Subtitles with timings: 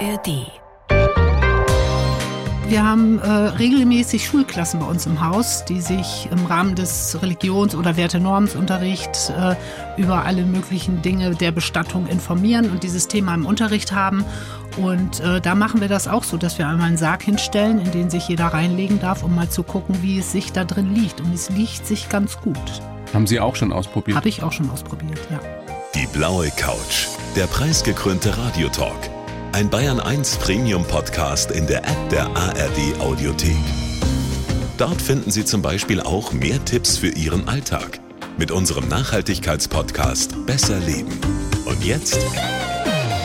[0.00, 0.46] ARD.
[2.68, 7.74] Wir haben äh, regelmäßig Schulklassen bei uns im Haus, die sich im Rahmen des Religions-
[7.74, 9.56] oder Wertenormsunterrichts äh,
[9.96, 14.24] über alle möglichen Dinge der Bestattung informieren und dieses Thema im Unterricht haben.
[14.76, 17.90] Und äh, da machen wir das auch so, dass wir einmal einen Sarg hinstellen, in
[17.90, 21.20] den sich jeder reinlegen darf, um mal zu gucken, wie es sich da drin liegt.
[21.20, 22.56] Und es liegt sich ganz gut.
[23.12, 24.16] Haben Sie auch schon ausprobiert?
[24.16, 25.40] Habe ich auch schon ausprobiert, ja.
[25.94, 29.19] Die blaue Couch, der preisgekrönte Radiotalk.
[29.52, 33.56] Ein Bayern 1 Premium Podcast in der App der ARD Audiothek.
[34.78, 37.98] Dort finden Sie zum Beispiel auch mehr Tipps für Ihren Alltag
[38.38, 41.18] mit unserem Nachhaltigkeitspodcast Besser Leben.
[41.66, 42.18] Und jetzt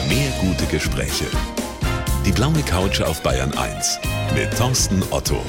[0.08, 1.26] mehr gute Gespräche.
[2.26, 4.00] Die blaue Couch auf Bayern 1
[4.34, 5.40] mit Thorsten Otto.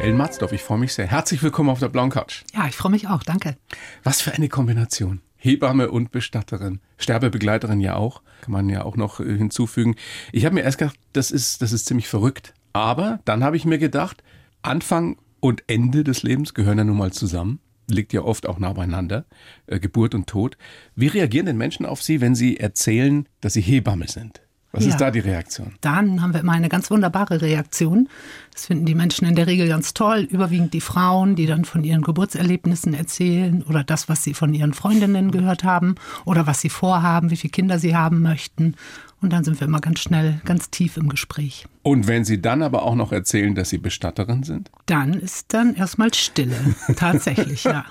[0.00, 1.06] Ellen Matzdorf, ich freue mich sehr.
[1.06, 2.44] Herzlich willkommen auf der blauen Couch.
[2.54, 3.58] Ja, ich freue mich auch, danke.
[4.04, 5.20] Was für eine Kombination.
[5.38, 6.80] Hebamme und Bestatterin.
[6.98, 8.22] Sterbebegleiterin ja auch.
[8.42, 9.94] Kann man ja auch noch äh, hinzufügen.
[10.32, 12.54] Ich habe mir erst gedacht, das ist, das ist ziemlich verrückt.
[12.72, 14.22] Aber dann habe ich mir gedacht,
[14.62, 17.60] Anfang und Ende des Lebens gehören ja nun mal zusammen.
[17.90, 19.24] Liegt ja oft auch nah beieinander.
[19.66, 20.58] Äh, Geburt und Tod.
[20.94, 24.42] Wie reagieren denn Menschen auf Sie, wenn Sie erzählen, dass Sie Hebamme sind?
[24.78, 24.90] Was Ja.
[24.92, 25.72] ist da die Reaktion?
[25.80, 28.08] Dann haben wir immer eine ganz wunderbare Reaktion.
[28.52, 30.20] Das finden die Menschen in der Regel ganz toll.
[30.30, 34.72] Überwiegend die Frauen, die dann von ihren Geburtserlebnissen erzählen oder das, was sie von ihren
[34.74, 38.74] Freundinnen gehört haben oder was sie vorhaben, wie viele Kinder sie haben möchten.
[39.20, 41.66] Und dann sind wir immer ganz schnell, ganz tief im Gespräch.
[41.82, 44.70] Und wenn Sie dann aber auch noch erzählen, dass Sie Bestatterin sind?
[44.86, 46.54] Dann ist dann erstmal Stille.
[46.96, 47.84] Tatsächlich, ja.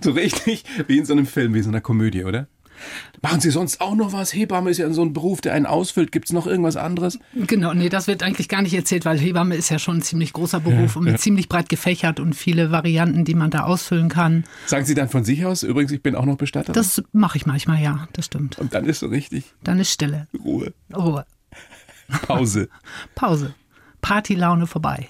[0.00, 2.46] So richtig wie in so einem Film, wie in so einer Komödie, oder?
[3.22, 4.32] Machen Sie sonst auch noch was?
[4.32, 6.12] Hebamme ist ja so ein Beruf, der einen ausfüllt.
[6.12, 7.18] Gibt es noch irgendwas anderes?
[7.34, 10.32] Genau, nee, das wird eigentlich gar nicht erzählt, weil Hebamme ist ja schon ein ziemlich
[10.32, 14.44] großer Beruf und mit ziemlich breit gefächert und viele Varianten, die man da ausfüllen kann.
[14.66, 16.74] Sagen Sie dann von sich aus, übrigens, ich bin auch noch Bestatterin?
[16.74, 18.58] Das mache ich manchmal, ja, das stimmt.
[18.58, 20.28] Und dann ist so richtig Dann ist Stille.
[20.44, 21.26] Ruhe, Ruhe.
[22.22, 22.68] Pause.
[23.14, 23.54] Pause.
[24.00, 25.08] Partylaune vorbei.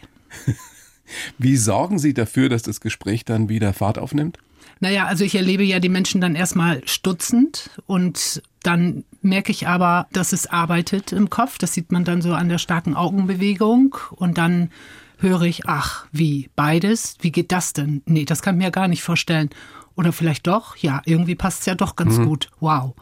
[1.39, 4.39] Wie sorgen Sie dafür, dass das Gespräch dann wieder Fahrt aufnimmt?
[4.81, 10.07] Naja, also ich erlebe ja die Menschen dann erstmal stutzend und dann merke ich aber,
[10.13, 11.59] dass es arbeitet im Kopf.
[11.59, 14.71] Das sieht man dann so an der starken Augenbewegung und dann
[15.19, 17.17] höre ich, ach, wie, beides?
[17.21, 18.03] Wie geht das denn?
[18.07, 19.51] Nee, das kann ich mir gar nicht vorstellen.
[19.97, 22.51] Oder vielleicht doch, ja, irgendwie passt es ja doch ganz gut.
[22.61, 22.95] Wow.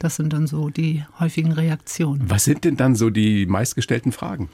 [0.00, 2.28] Das sind dann so die häufigen Reaktionen.
[2.28, 4.48] Was sind denn dann so die meistgestellten Fragen?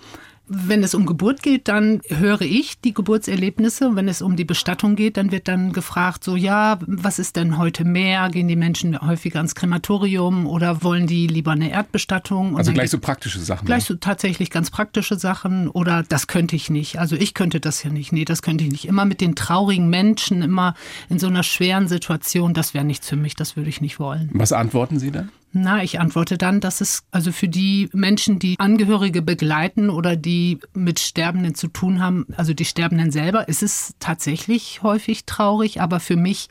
[0.48, 3.88] Wenn es um Geburt geht, dann höre ich die Geburtserlebnisse.
[3.88, 7.36] Und wenn es um die Bestattung geht, dann wird dann gefragt, so ja, was ist
[7.36, 8.28] denn heute mehr?
[8.30, 12.52] Gehen die Menschen häufiger ans Krematorium oder wollen die lieber eine Erdbestattung?
[12.52, 13.66] Und Also gleich so praktische Sachen.
[13.66, 16.98] Gleich so tatsächlich ganz praktische Sachen oder das könnte ich nicht.
[16.98, 18.12] Also ich könnte das ja nicht.
[18.12, 18.86] Nee, das könnte ich nicht.
[18.86, 20.74] Immer mit den traurigen Menschen, immer
[21.08, 24.30] in so einer schweren Situation, das wäre nichts für mich, das würde ich nicht wollen.
[24.32, 25.30] Was antworten Sie dann?
[25.60, 30.60] Na, ich antworte dann, dass es also für die Menschen, die Angehörige begleiten oder die
[30.72, 35.98] mit Sterbenden zu tun haben, also die Sterbenden selber, ist es tatsächlich häufig traurig, aber
[35.98, 36.48] für mich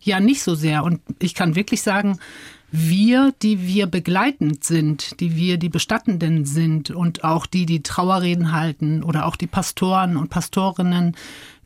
[0.00, 0.84] ja nicht so sehr.
[0.84, 2.18] Und ich kann wirklich sagen,
[2.78, 8.52] wir, die wir begleitend sind, die wir die Bestattenden sind und auch die, die Trauerreden
[8.52, 11.16] halten oder auch die Pastoren und Pastorinnen,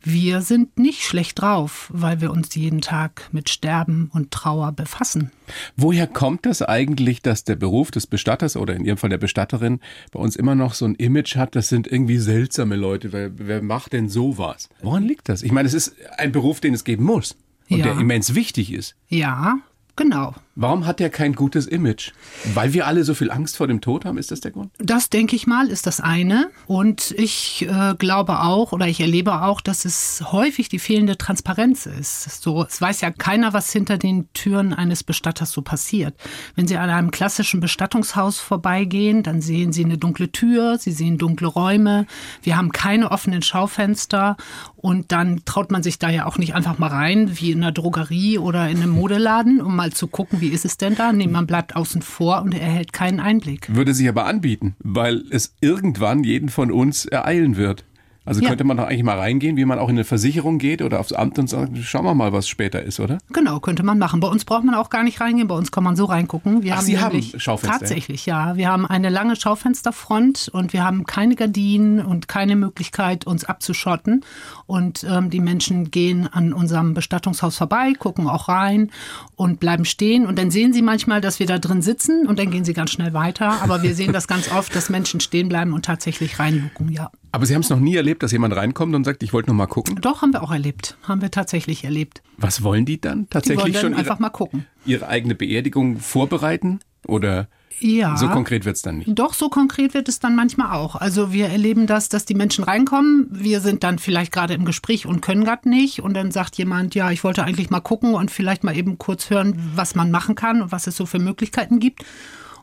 [0.03, 5.31] wir sind nicht schlecht drauf, weil wir uns jeden Tag mit Sterben und Trauer befassen.
[5.77, 9.79] Woher kommt das eigentlich, dass der Beruf des Bestatters oder in Ihrem Fall der Bestatterin
[10.11, 13.61] bei uns immer noch so ein Image hat, das sind irgendwie seltsame Leute, wer, wer
[13.61, 14.69] macht denn sowas?
[14.81, 15.43] Woran liegt das?
[15.43, 17.35] Ich meine, es ist ein Beruf, den es geben muss
[17.69, 17.85] und Ja.
[17.85, 18.95] der immens wichtig ist.
[19.07, 19.57] Ja,
[20.01, 20.33] genau.
[20.55, 22.11] Warum hat der kein gutes Image?
[22.53, 24.71] Weil wir alle so viel Angst vor dem Tod haben, ist das der Grund?
[24.79, 26.49] Das denke ich mal, ist das eine.
[26.67, 31.85] Und ich äh, glaube auch oder ich erlebe auch, dass es häufig die fehlende Transparenz
[31.85, 32.41] ist.
[32.41, 36.15] So, es weiß ja keiner, was hinter den Türen eines Bestatters so passiert.
[36.55, 41.17] Wenn Sie an einem klassischen Bestattungshaus vorbeigehen, dann sehen Sie eine dunkle Tür, Sie sehen
[41.17, 42.07] dunkle Räume.
[42.43, 44.35] Wir haben keine offenen Schaufenster
[44.81, 47.71] und dann traut man sich da ja auch nicht einfach mal rein, wie in einer
[47.71, 51.13] Drogerie oder in einem Modeladen, um mal zu gucken, wie ist es denn da?
[51.13, 53.73] Nee, man bleibt außen vor und erhält keinen Einblick.
[53.73, 57.85] Würde sich aber anbieten, weil es irgendwann jeden von uns ereilen wird.
[58.23, 58.49] Also Ja.
[58.49, 61.11] könnte man doch eigentlich mal reingehen, wie man auch in eine Versicherung geht oder aufs
[61.11, 63.17] Amt und sagt, schauen wir mal, was später ist, oder?
[63.33, 64.19] Genau, könnte man machen.
[64.19, 65.47] Bei uns braucht man auch gar nicht reingehen.
[65.47, 66.61] Bei uns kann man so reingucken.
[66.61, 67.79] Wir Ach, haben Sie haben Schaufenster?
[67.79, 68.55] Tatsächlich, ja.
[68.55, 74.23] Wir haben eine lange Schaufensterfront und wir haben keine Gardinen und keine Möglichkeit, uns abzuschotten.
[74.67, 78.91] Und ähm, die Menschen gehen an unserem Bestattungshaus vorbei, gucken auch rein
[79.35, 80.27] und bleiben stehen.
[80.27, 82.91] Und dann sehen sie manchmal, dass wir da drin sitzen und dann gehen sie ganz
[82.91, 83.63] schnell weiter.
[83.63, 87.09] Aber wir sehen das ganz oft, dass Menschen stehen bleiben und tatsächlich reingucken, ja.
[87.31, 89.55] Aber Sie haben es noch nie erlebt, dass jemand reinkommt und sagt, ich wollte noch
[89.55, 89.95] mal gucken.
[90.01, 90.97] Doch, haben wir auch erlebt.
[91.03, 92.21] Haben wir tatsächlich erlebt.
[92.37, 93.23] Was wollen die dann?
[93.23, 94.65] Die Tatsächlich wollen dann schon einfach ihre, mal gucken.
[94.85, 96.79] ihre eigene Beerdigung vorbereiten?
[97.07, 97.47] Oder
[97.79, 98.15] Ja.
[98.17, 99.09] so konkret wird's dann nicht?
[99.17, 100.95] Doch, so konkret wird es dann manchmal auch.
[100.95, 103.27] Also wir erleben das, dass die Menschen reinkommen.
[103.31, 106.01] Wir sind dann vielleicht gerade im Gespräch und können gerade nicht.
[106.01, 109.29] Und dann sagt jemand, ja, ich wollte eigentlich mal gucken und vielleicht mal eben kurz
[109.29, 112.03] hören, was man machen kann und was es so für Möglichkeiten gibt.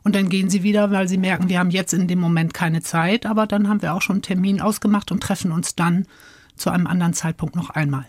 [0.03, 2.81] Und dann gehen sie wieder, weil sie merken, wir haben jetzt in dem Moment keine
[2.81, 3.25] Zeit.
[3.25, 6.05] Aber dann haben wir auch schon einen Termin ausgemacht und treffen uns dann
[6.55, 8.05] zu einem anderen Zeitpunkt noch einmal.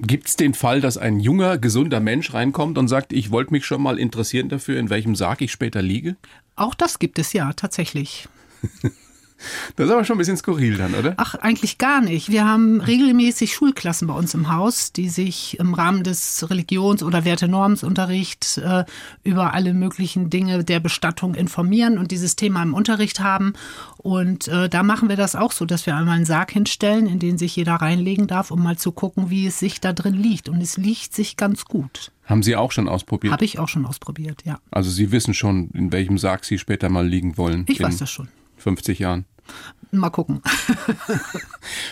[0.00, 3.80] Gibt's den Fall, dass ein junger, gesunder Mensch reinkommt und sagt, ich wollte mich schon
[3.80, 6.16] mal interessieren dafür, in welchem Sarg ich später liege?
[6.56, 8.28] Auch das gibt es ja tatsächlich.
[9.76, 11.14] Das ist aber schon ein bisschen skurril dann, oder?
[11.16, 12.30] Ach, eigentlich gar nicht.
[12.30, 17.24] Wir haben regelmäßig Schulklassen bei uns im Haus, die sich im Rahmen des Religions- oder
[17.24, 18.84] Wertenormsunterrichts äh,
[19.22, 23.54] über alle möglichen Dinge der Bestattung informieren und dieses Thema im Unterricht haben.
[23.98, 27.18] Und äh, da machen wir das auch so, dass wir einmal einen Sarg hinstellen, in
[27.18, 30.48] den sich jeder reinlegen darf, um mal zu gucken, wie es sich da drin liegt.
[30.48, 32.12] Und es liegt sich ganz gut.
[32.26, 33.32] Haben Sie auch schon ausprobiert?
[33.32, 34.58] Habe ich auch schon ausprobiert, ja.
[34.70, 37.64] Also Sie wissen schon, in welchem Sarg Sie später mal liegen wollen.
[37.68, 38.28] Ich weiß das schon.
[38.64, 39.26] 50 Jahren.
[39.92, 40.42] Mal gucken.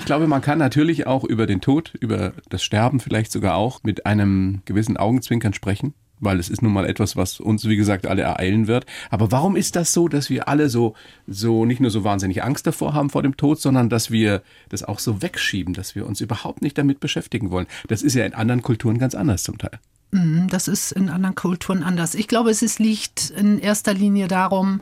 [0.01, 3.83] Ich glaube, man kann natürlich auch über den Tod, über das Sterben vielleicht sogar auch
[3.85, 8.07] mit einem gewissen Augenzwinkern sprechen, weil es ist nun mal etwas, was uns, wie gesagt,
[8.07, 8.85] alle ereilen wird.
[9.11, 10.95] Aber warum ist das so, dass wir alle so,
[11.27, 14.83] so nicht nur so wahnsinnig Angst davor haben vor dem Tod, sondern dass wir das
[14.83, 17.67] auch so wegschieben, dass wir uns überhaupt nicht damit beschäftigen wollen?
[17.89, 19.79] Das ist ja in anderen Kulturen ganz anders zum Teil.
[20.11, 22.15] Mm, Das ist in anderen Kulturen anders.
[22.15, 24.81] Ich glaube, es liegt in erster Linie darum,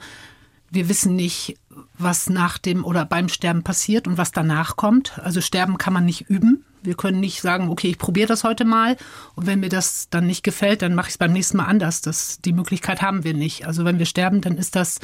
[0.70, 1.56] wir wissen nicht,
[1.98, 5.18] was nach dem oder beim Sterben passiert und was danach kommt.
[5.18, 6.64] Also sterben kann man nicht üben.
[6.82, 8.96] Wir können nicht sagen, okay, ich probiere das heute mal
[9.34, 12.00] und wenn mir das dann nicht gefällt, dann mache ich es beim nächsten Mal anders.
[12.00, 13.66] Das, die Möglichkeit haben wir nicht.
[13.66, 14.98] Also wenn wir sterben, dann ist das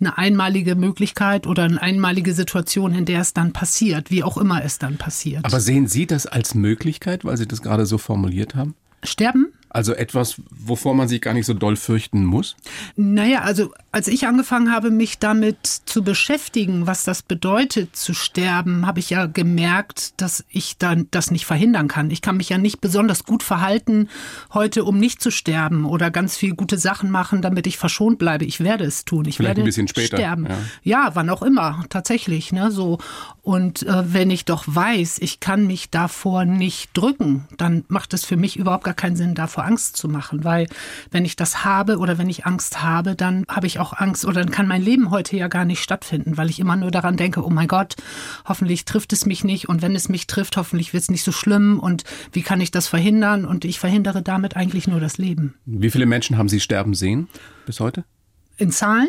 [0.00, 4.64] eine einmalige Möglichkeit oder eine einmalige Situation, in der es dann passiert, wie auch immer
[4.64, 5.44] es dann passiert.
[5.44, 8.74] Aber sehen Sie das als Möglichkeit, weil Sie das gerade so formuliert haben?
[9.04, 12.56] sterben Also etwas, wovor man sich gar nicht so doll fürchten muss?
[12.96, 18.86] Naja, also als ich angefangen habe, mich damit zu beschäftigen, was das bedeutet zu sterben,
[18.86, 22.12] habe ich ja gemerkt, dass ich dann das nicht verhindern kann.
[22.12, 24.08] Ich kann mich ja nicht besonders gut verhalten
[24.54, 28.44] heute, um nicht zu sterben oder ganz viel gute Sachen machen, damit ich verschont bleibe.
[28.44, 29.24] Ich werde es tun.
[29.24, 30.46] Ich Vielleicht werde ein bisschen später, sterben.
[30.46, 30.58] ja.
[30.84, 31.10] Ja.
[31.14, 32.52] wann auch immer, tatsächlich.
[32.52, 32.98] Ne, so.
[33.42, 38.24] Und äh, wenn ich doch weiß, ich kann mich davor nicht drücken, dann macht es
[38.24, 40.44] für mich überhaupt gar keinen Sinn, davor Angst zu machen.
[40.44, 40.68] Weil
[41.10, 44.40] wenn ich das habe oder wenn ich Angst habe, dann habe ich auch Angst oder
[44.42, 47.44] dann kann mein Leben heute ja gar nicht stattfinden, weil ich immer nur daran denke,
[47.44, 47.96] oh mein Gott,
[48.46, 51.32] hoffentlich trifft es mich nicht und wenn es mich trifft, hoffentlich wird es nicht so
[51.32, 53.44] schlimm und wie kann ich das verhindern?
[53.44, 55.54] Und ich verhindere damit eigentlich nur das Leben.
[55.66, 57.28] Wie viele Menschen haben Sie sterben sehen
[57.66, 58.04] bis heute?
[58.56, 59.08] In Zahlen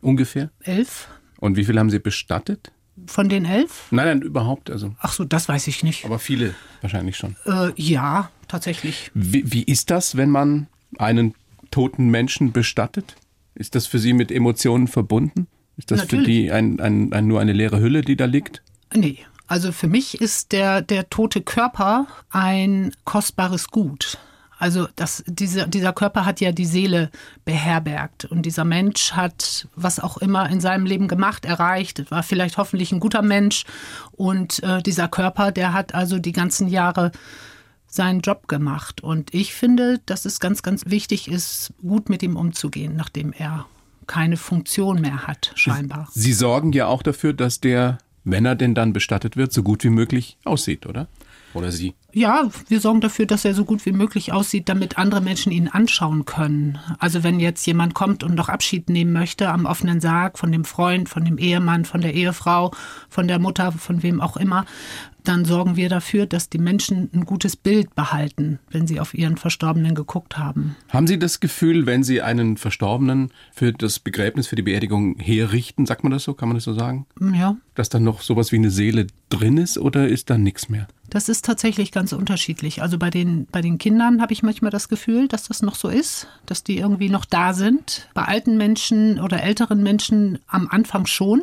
[0.00, 0.50] Ungefähr?
[0.62, 1.08] elf.
[1.38, 2.72] Und wie viele haben Sie bestattet?
[3.06, 3.86] Von den elf?
[3.90, 4.70] Nein, nein, überhaupt.
[4.70, 6.04] Also, Ach so, das weiß ich nicht.
[6.04, 7.36] aber viele wahrscheinlich schon.
[7.46, 9.10] Äh, ja, tatsächlich.
[9.14, 10.66] Wie, wie ist das, wenn man
[10.98, 11.34] einen
[11.70, 13.16] toten Menschen bestattet?
[13.54, 15.46] Ist das für Sie mit Emotionen verbunden?
[15.76, 16.26] Ist das für Natürlich.
[16.26, 18.62] die ein, ein, ein, nur eine leere Hülle, die da liegt?
[18.94, 24.18] Nee, also für mich ist der, der tote Körper ein kostbares Gut.
[24.58, 27.10] Also das, diese, dieser Körper hat ja die Seele
[27.44, 32.58] beherbergt und dieser Mensch hat was auch immer in seinem Leben gemacht, erreicht, war vielleicht
[32.58, 33.64] hoffentlich ein guter Mensch
[34.12, 37.10] und äh, dieser Körper, der hat also die ganzen Jahre
[37.92, 42.36] seinen Job gemacht und ich finde, dass es ganz, ganz wichtig ist, gut mit ihm
[42.36, 43.66] umzugehen, nachdem er
[44.06, 46.08] keine Funktion mehr hat, scheinbar.
[46.12, 49.84] Sie sorgen ja auch dafür, dass der, wenn er denn dann bestattet wird, so gut
[49.84, 51.08] wie möglich aussieht, oder?
[51.54, 51.94] Oder Sie?
[52.14, 55.68] Ja, wir sorgen dafür, dass er so gut wie möglich aussieht, damit andere Menschen ihn
[55.68, 56.78] anschauen können.
[56.98, 60.64] Also wenn jetzt jemand kommt und noch Abschied nehmen möchte am offenen Sarg von dem
[60.64, 62.72] Freund, von dem Ehemann, von der Ehefrau,
[63.08, 64.64] von der Mutter, von wem auch immer,
[65.24, 69.36] dann sorgen wir dafür, dass die Menschen ein gutes Bild behalten, wenn sie auf ihren
[69.36, 70.76] Verstorbenen geguckt haben.
[70.88, 75.86] Haben Sie das Gefühl, wenn Sie einen Verstorbenen für das Begräbnis, für die Beerdigung herrichten,
[75.86, 78.56] sagt man das so, kann man das so sagen, Ja, dass da noch sowas wie
[78.56, 80.86] eine Seele drin ist oder ist da nichts mehr?
[81.08, 82.80] Das ist tatsächlich ganz unterschiedlich.
[82.80, 85.88] Also bei den, bei den Kindern habe ich manchmal das Gefühl, dass das noch so
[85.88, 88.08] ist, dass die irgendwie noch da sind.
[88.14, 91.42] Bei alten Menschen oder älteren Menschen am Anfang schon.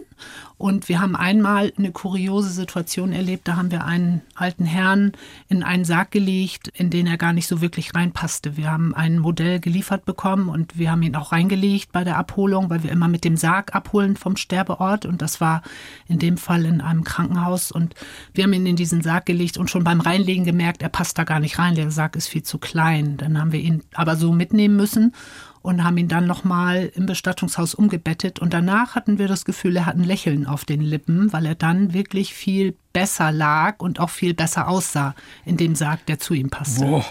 [0.59, 3.47] Und wir haben einmal eine kuriose Situation erlebt.
[3.47, 5.13] Da haben wir einen alten Herrn
[5.47, 8.57] in einen Sarg gelegt, in den er gar nicht so wirklich reinpasste.
[8.57, 12.69] Wir haben ein Modell geliefert bekommen und wir haben ihn auch reingelegt bei der Abholung,
[12.69, 15.05] weil wir immer mit dem Sarg abholen vom Sterbeort.
[15.05, 15.61] Und das war
[16.09, 17.71] in dem Fall in einem Krankenhaus.
[17.71, 17.95] Und
[18.33, 21.23] wir haben ihn in diesen Sarg gelegt und schon beim Reinlegen gemerkt, er passt da
[21.23, 21.75] gar nicht rein.
[21.75, 23.15] Der Sarg ist viel zu klein.
[23.15, 25.13] Dann haben wir ihn aber so mitnehmen müssen
[25.61, 28.39] und haben ihn dann nochmal im Bestattungshaus umgebettet.
[28.39, 31.55] Und danach hatten wir das Gefühl, er hat ein Lächeln auf den Lippen, weil er
[31.55, 36.33] dann wirklich viel besser lag und auch viel besser aussah in dem Sarg, der zu
[36.33, 36.85] ihm passte.
[36.85, 37.05] Boah,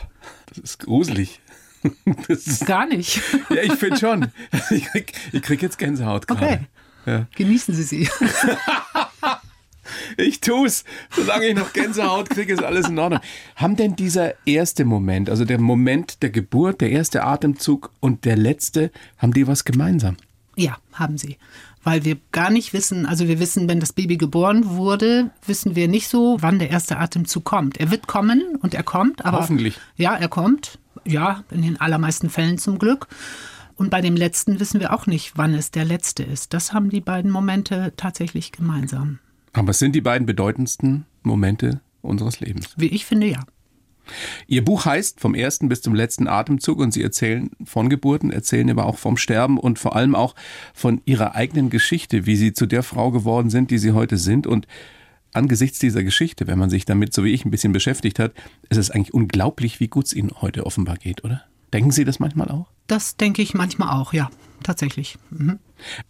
[0.49, 1.41] das ist gruselig.
[2.67, 3.21] Gar nicht.
[3.51, 4.33] Ja, ich finde schon.
[4.71, 6.45] Ich krieg, ich krieg jetzt Gänsehaut gerade.
[6.45, 6.61] Okay.
[7.07, 7.27] Ja.
[7.37, 8.09] Genießen Sie sie.
[10.17, 10.85] Ich tu's.
[11.11, 13.21] Solange ich noch Gänsehaut kriege, ist alles in Ordnung.
[13.57, 18.37] Haben denn dieser erste Moment, also der Moment der Geburt, der erste Atemzug und der
[18.37, 20.17] letzte, haben die was gemeinsam?
[20.57, 21.37] Ja, haben sie.
[21.85, 25.89] Weil wir gar nicht wissen, also wir wissen, wenn das Baby geboren wurde, wissen wir
[25.89, 27.79] nicht so, wann der erste Atemzug kommt.
[27.79, 29.39] Er wird kommen und er kommt, aber.
[29.39, 29.79] Hoffentlich.
[29.97, 30.79] Ja, er kommt.
[31.05, 33.07] Ja, in den allermeisten Fällen zum Glück.
[33.77, 36.53] Und bei dem letzten wissen wir auch nicht, wann es der letzte ist.
[36.53, 39.21] Das haben die beiden Momente tatsächlich gemeinsam.
[39.59, 42.71] Aber es sind die beiden bedeutendsten Momente unseres Lebens.
[42.77, 43.45] Wie ich finde, ja.
[44.47, 48.71] Ihr Buch heißt Vom ersten bis zum letzten Atemzug und Sie erzählen von Geburten, erzählen
[48.71, 50.35] aber auch vom Sterben und vor allem auch
[50.73, 54.47] von Ihrer eigenen Geschichte, wie Sie zu der Frau geworden sind, die Sie heute sind.
[54.47, 54.67] Und
[55.33, 58.33] angesichts dieser Geschichte, wenn man sich damit so wie ich ein bisschen beschäftigt hat,
[58.71, 61.43] ist es eigentlich unglaublich, wie gut es Ihnen heute offenbar geht, oder?
[61.73, 62.71] Denken Sie das manchmal auch?
[62.89, 64.31] Das denke ich manchmal auch, ja,
[64.65, 65.17] tatsächlich.
[65.31, 65.61] Mhm.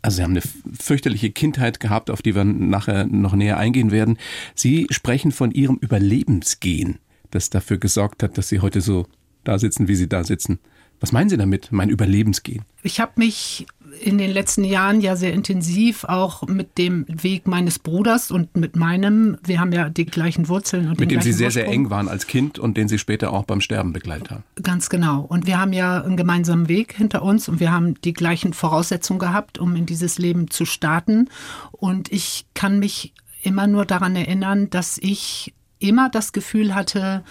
[0.00, 0.42] Also Sie haben eine
[0.80, 4.16] fürchterliche Kindheit gehabt, auf die wir nachher noch näher eingehen werden.
[4.54, 6.98] Sie sprechen von Ihrem Überlebensgehen,
[7.30, 9.06] das dafür gesorgt hat, dass Sie heute so
[9.44, 10.58] da sitzen, wie Sie da sitzen.
[11.00, 12.64] Was meinen Sie damit, mein Überlebensgehen?
[12.82, 13.66] Ich habe mich
[14.00, 18.76] in den letzten Jahren ja sehr intensiv auch mit dem Weg meines Bruders und mit
[18.76, 20.88] meinem, wir haben ja die gleichen Wurzeln.
[20.88, 21.64] Und mit dem Sie sehr, Ursprung.
[21.64, 24.44] sehr eng waren als Kind und den Sie später auch beim Sterben begleitet haben.
[24.62, 25.20] Ganz genau.
[25.20, 29.18] Und wir haben ja einen gemeinsamen Weg hinter uns und wir haben die gleichen Voraussetzungen
[29.18, 31.28] gehabt, um in dieses Leben zu starten.
[31.72, 37.22] Und ich kann mich immer nur daran erinnern, dass ich immer das Gefühl hatte,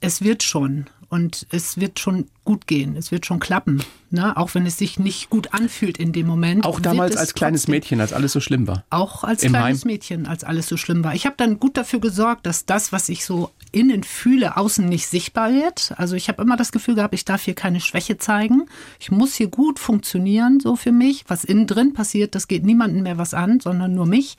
[0.00, 4.36] es wird schon und es wird schon gut gehen, es wird schon klappen, ne?
[4.36, 6.66] auch wenn es sich nicht gut anfühlt in dem Moment.
[6.66, 7.68] Auch damals als kleines.
[7.68, 8.82] Mädchen, als alles so schlimm war.
[8.90, 9.92] Auch als Im kleines Heim.
[9.92, 11.14] Mädchen, als alles so schlimm war.
[11.14, 15.06] Ich habe dann gut dafür gesorgt, dass das, was ich so innen fühle, außen nicht
[15.06, 15.94] sichtbar wird.
[15.98, 18.66] Also ich habe immer das Gefühl gehabt, ich darf hier keine Schwäche zeigen.
[18.98, 21.26] Ich muss hier gut funktionieren, so für mich.
[21.28, 24.36] Was innen drin passiert, das geht niemandem mehr was an, sondern nur mich.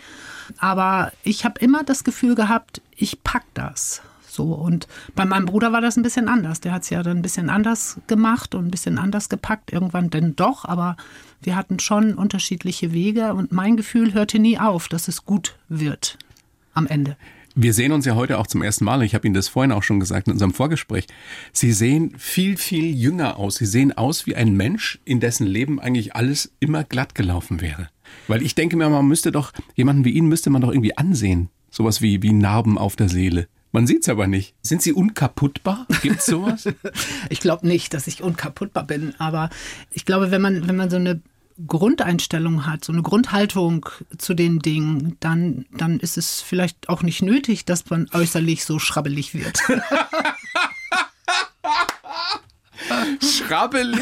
[0.57, 4.01] Aber ich habe immer das Gefühl gehabt, ich pack das.
[4.35, 6.59] So, und bei meinem Bruder war das ein bisschen anders.
[6.59, 9.71] Der hat es ja dann ein bisschen anders gemacht und ein bisschen anders gepackt.
[9.71, 10.97] Irgendwann denn doch, aber
[11.41, 16.17] wir hatten schon unterschiedliche Wege und mein Gefühl hörte nie auf, dass es gut wird
[16.73, 17.15] am Ende.
[17.57, 19.01] Wir sehen uns ja heute auch zum ersten Mal.
[19.03, 21.07] Ich habe Ihnen das vorhin auch schon gesagt in unserem Vorgespräch.
[21.53, 23.55] Sie sehen viel, viel jünger aus.
[23.55, 27.87] Sie sehen aus wie ein Mensch, in dessen Leben eigentlich alles immer glatt gelaufen wäre.
[28.27, 31.47] Weil ich denke mir, man müsste doch, jemanden wie Ihnen müsste man doch irgendwie ansehen.
[31.71, 33.47] Sowas wie, wie Narben auf der Seele.
[33.75, 34.55] Man sieht's aber nicht.
[34.61, 35.85] Sind Sie unkaputtbar?
[36.01, 36.63] Gibt's sowas?
[37.29, 39.49] Ich glaube nicht, dass ich unkaputtbar bin, aber
[39.91, 41.19] ich glaube, wenn man, wenn man so eine
[41.67, 43.85] Grundeinstellung hat, so eine Grundhaltung
[44.17, 48.79] zu den Dingen, dann, dann ist es vielleicht auch nicht nötig, dass man äußerlich so
[48.79, 49.59] schrabbelig wird.
[53.21, 53.99] Schrabbelig?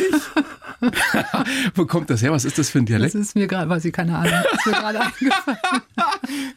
[1.75, 2.31] Wo kommt das her?
[2.31, 3.15] Was ist das für ein Das Dialekt?
[3.15, 5.57] ist mir gerade, weiß ich keine Ahnung, das ist mir gerade eingefallen.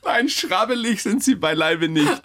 [0.04, 2.22] Nein, schrabbelig sind Sie beileibe nicht.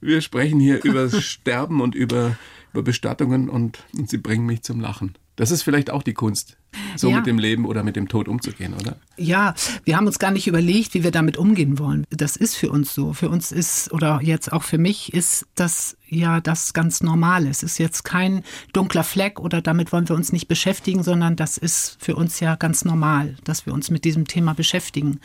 [0.00, 2.36] Wir sprechen hier über Sterben und über,
[2.72, 5.16] über Bestattungen und, und Sie bringen mich zum Lachen.
[5.36, 6.56] Das ist vielleicht auch die Kunst,
[6.96, 7.16] so Ja.
[7.16, 8.96] mit dem Leben oder mit dem Tod umzugehen, oder?
[9.16, 9.54] Ja,
[9.84, 12.04] wir haben uns gar nicht überlegt, wie wir damit umgehen wollen.
[12.10, 13.12] Das ist für uns so.
[13.12, 17.48] Für uns ist, oder jetzt auch für mich, ist das ja das ganz Normale.
[17.48, 18.42] Es ist jetzt kein
[18.72, 22.54] dunkler Fleck oder damit wollen wir uns nicht beschäftigen, sondern das ist für uns ja
[22.54, 25.18] ganz normal, dass wir uns mit diesem Thema beschäftigen.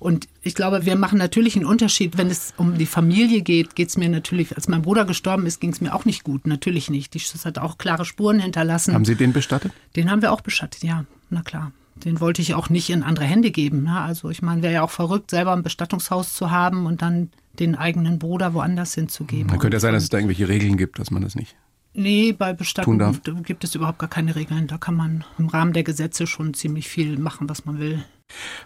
[0.00, 3.88] Und ich glaube, wir machen natürlich einen Unterschied, wenn es um die Familie geht, geht
[3.90, 6.46] es mir natürlich, als mein Bruder gestorben ist, ging es mir auch nicht gut.
[6.46, 7.14] Natürlich nicht.
[7.14, 8.94] Die Schuss hat auch klare Spuren hinterlassen.
[8.94, 9.72] Haben Sie den bestattet?
[9.96, 10.93] Den haben wir auch bestattet, ja,
[11.34, 11.72] na klar.
[11.96, 13.84] Den wollte ich auch nicht in andere Hände geben.
[13.84, 14.00] Ne?
[14.00, 17.76] Also ich meine, wäre ja auch verrückt, selber ein Bestattungshaus zu haben und dann den
[17.76, 19.48] eigenen Bruder woanders hinzugeben.
[19.48, 21.54] Dann könnte ja sein, dass es da irgendwelche Regeln gibt, dass man das nicht.
[21.96, 24.66] Nee, bei tun Bestattung gibt es überhaupt gar keine Regeln.
[24.66, 28.02] Da kann man im Rahmen der Gesetze schon ziemlich viel machen, was man will.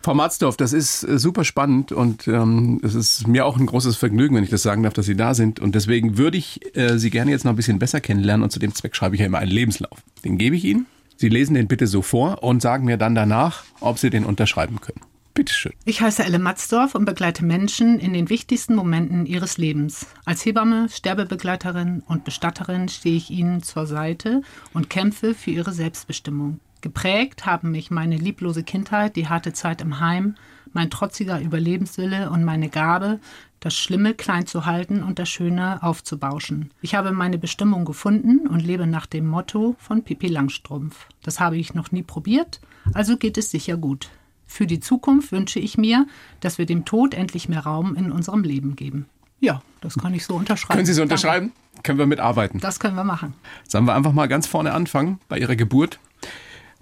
[0.02, 3.96] Frau Matzdorf, das ist äh, super spannend und ähm, es ist mir auch ein großes
[3.96, 5.60] Vergnügen, wenn ich das sagen darf, dass Sie da sind.
[5.60, 8.60] Und deswegen würde ich äh, Sie gerne jetzt noch ein bisschen besser kennenlernen und zu
[8.60, 10.02] dem Zweck schreibe ich ja immer einen Lebenslauf.
[10.24, 10.86] Den gebe ich Ihnen.
[11.20, 14.80] Sie lesen den bitte so vor und sagen mir dann danach, ob Sie den unterschreiben
[14.80, 15.00] können.
[15.34, 15.72] Bitteschön.
[15.84, 20.06] Ich heiße Elle Matzdorf und begleite Menschen in den wichtigsten Momenten ihres Lebens.
[20.24, 26.60] Als Hebamme, Sterbebegleiterin und Bestatterin stehe ich ihnen zur Seite und kämpfe für ihre Selbstbestimmung.
[26.82, 30.36] Geprägt haben mich meine lieblose Kindheit, die harte Zeit im Heim,
[30.72, 33.18] mein trotziger Überlebenswille und meine Gabe,
[33.60, 36.70] das Schlimme klein zu halten und das Schöne aufzubauschen.
[36.80, 41.06] Ich habe meine Bestimmung gefunden und lebe nach dem Motto von Pippi Langstrumpf.
[41.22, 42.60] Das habe ich noch nie probiert,
[42.94, 44.10] also geht es sicher gut.
[44.46, 46.06] Für die Zukunft wünsche ich mir,
[46.40, 49.06] dass wir dem Tod endlich mehr Raum in unserem Leben geben.
[49.40, 50.76] Ja, das kann ich so unterschreiben.
[50.76, 51.52] Können Sie so unterschreiben?
[51.52, 51.82] Danke.
[51.82, 52.60] Können wir mitarbeiten?
[52.60, 53.34] Das können wir machen.
[53.68, 56.00] Sollen wir einfach mal ganz vorne anfangen, bei Ihrer Geburt.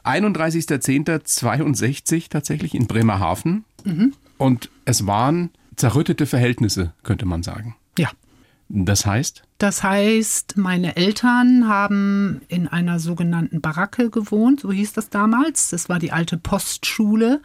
[0.04, 3.64] 31.10.62 tatsächlich in Bremerhaven.
[3.84, 4.14] Mhm.
[4.38, 7.76] Und es waren zerrüttete Verhältnisse, könnte man sagen.
[7.98, 8.10] Ja.
[8.68, 9.44] Das heißt?
[9.58, 15.70] Das heißt, meine Eltern haben in einer sogenannten Baracke gewohnt, so hieß das damals.
[15.70, 17.40] Das war die alte Postschule.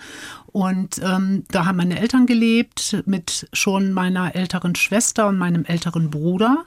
[0.48, 6.10] Und ähm, da haben meine Eltern gelebt mit schon meiner älteren Schwester und meinem älteren
[6.10, 6.66] Bruder.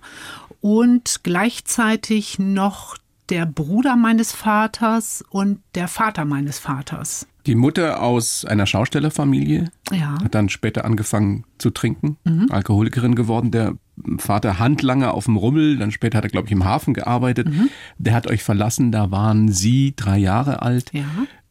[0.61, 2.97] Und gleichzeitig noch
[3.29, 7.27] der Bruder meines Vaters und der Vater meines Vaters.
[7.47, 10.19] Die Mutter aus einer Schaustellerfamilie ja.
[10.23, 12.47] hat dann später angefangen zu trinken, mhm.
[12.51, 13.51] Alkoholikerin geworden.
[13.51, 13.75] Der
[14.19, 17.49] Vater Handlanger auf dem Rummel, dann später hat er, glaube ich, im Hafen gearbeitet.
[17.49, 17.69] Mhm.
[17.99, 20.93] Der hat euch verlassen, da waren Sie drei Jahre alt.
[20.93, 21.05] Ja.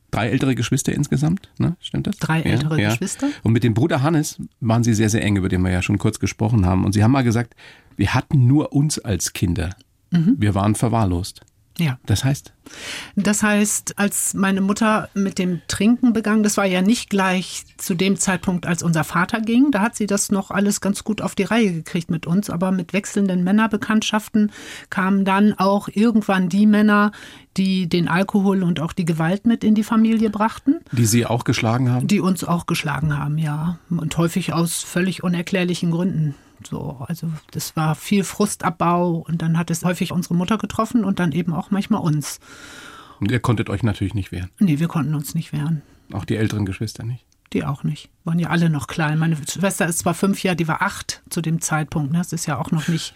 [0.10, 1.76] Drei ältere Geschwister insgesamt, ne?
[1.80, 2.18] Stimmt das?
[2.18, 2.90] Drei ältere ja.
[2.90, 3.30] Geschwister.
[3.42, 5.98] Und mit dem Bruder Hannes waren Sie sehr, sehr eng, über den wir ja schon
[5.98, 6.86] kurz gesprochen haben.
[6.86, 7.56] Und Sie haben mal gesagt,
[7.98, 9.76] wir hatten nur uns als Kinder.
[10.12, 10.36] Mhm.
[10.38, 11.42] Wir waren verwahrlost.
[11.77, 11.98] Ja.
[12.06, 12.53] Das heißt?
[13.15, 17.96] Das heißt, als meine Mutter mit dem Trinken begann, das war ja nicht gleich zu
[17.96, 19.72] dem Zeitpunkt, als unser Vater ging.
[19.72, 22.50] Da hat sie das noch alles ganz gut auf die Reihe gekriegt mit uns.
[22.50, 24.51] Aber mit wechselnden Männerbekanntschaften
[24.89, 27.12] kamen dann auch irgendwann die Männer,
[27.58, 30.80] die den Alkohol und auch die Gewalt mit in die Familie brachten.
[30.92, 32.08] Die Sie auch geschlagen haben?
[32.08, 33.80] Die uns auch geschlagen haben, ja.
[33.89, 36.36] Und häufig aus völlig unerklärlichen Gründen.
[36.67, 41.20] So, also das war viel Frustabbau und dann hat es häufig unsere Mutter getroffen und
[41.20, 42.39] dann eben auch manchmal uns.
[43.20, 44.50] Und ihr konntet euch natürlich nicht wehren?
[44.60, 45.82] Nee, wir konnten uns nicht wehren.
[46.12, 47.25] Auch die älteren Geschwister nicht?
[47.53, 48.10] Die auch nicht.
[48.24, 49.20] Waren ja alle noch klein.
[49.20, 52.12] Meine Schwester ist zwar fünf Jahre, die war acht zu dem Zeitpunkt.
[52.12, 52.17] Ne?
[52.17, 53.13] Das ist ja auch noch nicht,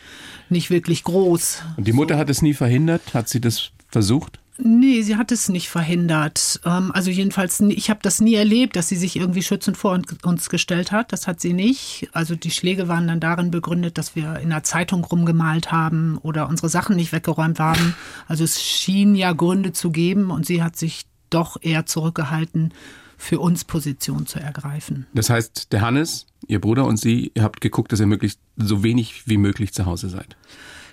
[0.50, 1.64] nicht wirklich groß.
[1.76, 2.20] Und die Mutter so.
[2.20, 3.14] hat es nie verhindert?
[3.14, 4.40] Hat sie das versucht?
[4.60, 6.60] Nee, sie hat es nicht verhindert.
[6.66, 10.50] Ähm, also jedenfalls, ich habe das nie erlebt, dass sie sich irgendwie schützend vor uns
[10.50, 11.12] gestellt hat.
[11.12, 12.10] Das hat sie nicht.
[12.14, 16.50] Also die Schläge waren dann darin begründet, dass wir in der Zeitung rumgemalt haben oder
[16.50, 17.96] unsere Sachen nicht weggeräumt haben.
[18.28, 22.74] Also es schien ja Gründe zu geben und sie hat sich doch eher zurückgehalten,
[23.18, 25.08] für uns Position zu ergreifen.
[25.14, 28.84] Das heißt, der Hannes, Ihr Bruder und Sie, ihr habt geguckt, dass ihr möglichst so
[28.84, 30.38] wenig wie möglich zu Hause seid.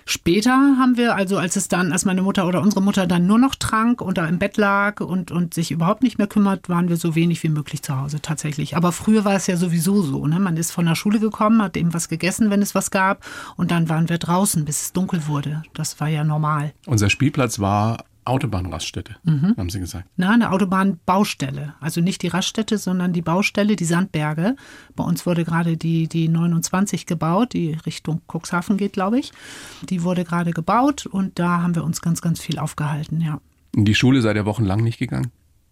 [0.07, 3.39] Später haben wir, also als es dann, als meine Mutter oder unsere Mutter dann nur
[3.39, 6.89] noch trank und da im Bett lag und, und sich überhaupt nicht mehr kümmert, waren
[6.89, 8.77] wir so wenig wie möglich zu Hause tatsächlich.
[8.77, 10.27] Aber früher war es ja sowieso so.
[10.27, 10.39] Ne?
[10.39, 13.25] Man ist von der Schule gekommen, hat eben was gegessen, wenn es was gab.
[13.57, 15.63] Und dann waren wir draußen, bis es dunkel wurde.
[15.73, 16.73] Das war ja normal.
[16.85, 19.55] Unser Spielplatz war Autobahnraststätte, mhm.
[19.57, 20.07] haben Sie gesagt.
[20.17, 21.75] Na, eine Autobahnbaustelle.
[21.79, 24.55] Also nicht die Raststätte, sondern die Baustelle, die Sandberge.
[24.95, 29.31] Bei uns wurde gerade die, die 29 gebaut, die Richtung Cuxhaven geht, glaube ich.
[29.89, 33.39] Die wurde gerade gebaut und da haben wir uns ganz, ganz viel aufgehalten, ja.
[33.75, 35.31] In die Schule seid ihr wochenlang nicht gegangen?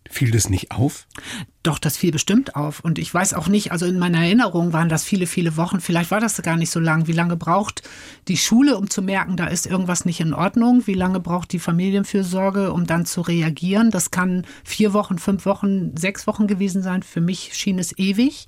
[0.10, 1.08] Fiel das nicht auf?
[1.64, 2.82] Doch, das fiel bestimmt auf.
[2.82, 5.80] Und ich weiß auch nicht, also in meiner Erinnerung waren das viele, viele Wochen.
[5.80, 7.08] Vielleicht war das gar nicht so lang.
[7.08, 7.84] Wie lange braucht
[8.28, 10.86] die Schule, um zu merken, da ist irgendwas nicht in Ordnung?
[10.88, 13.92] Wie lange braucht die Familienfürsorge, um dann zu reagieren?
[13.92, 17.02] Das kann vier Wochen, fünf Wochen, sechs Wochen gewesen sein.
[17.02, 18.48] Für mich schien es ewig.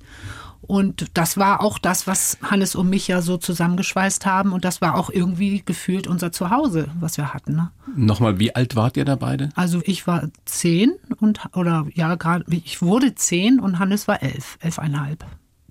[0.66, 4.52] Und das war auch das, was Hannes und mich ja so zusammengeschweißt haben.
[4.52, 7.54] Und das war auch irgendwie gefühlt unser Zuhause, was wir hatten.
[7.54, 7.70] Ne?
[7.94, 9.50] Nochmal, wie alt wart ihr da beide?
[9.54, 14.58] Also ich war zehn und oder ja, gerade ich wurde zehn und Hannes war elf,
[14.60, 15.24] elfeinhalb.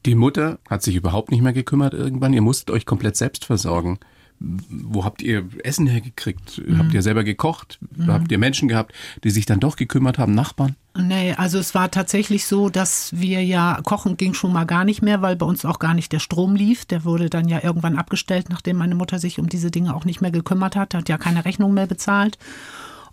[0.05, 2.33] Die Mutter hat sich überhaupt nicht mehr gekümmert irgendwann.
[2.33, 3.99] Ihr musstet euch komplett selbst versorgen
[4.39, 6.61] wo habt ihr Essen hergekriegt?
[6.65, 6.77] Mhm.
[6.77, 7.79] Habt ihr selber gekocht?
[7.95, 8.07] Mhm.
[8.07, 8.93] Habt ihr Menschen gehabt,
[9.23, 10.75] die sich dann doch gekümmert haben, Nachbarn?
[10.97, 15.01] Nee, also es war tatsächlich so, dass wir ja, kochen ging schon mal gar nicht
[15.01, 16.85] mehr, weil bei uns auch gar nicht der Strom lief.
[16.85, 20.21] Der wurde dann ja irgendwann abgestellt, nachdem meine Mutter sich um diese Dinge auch nicht
[20.21, 22.37] mehr gekümmert hat, hat ja keine Rechnung mehr bezahlt.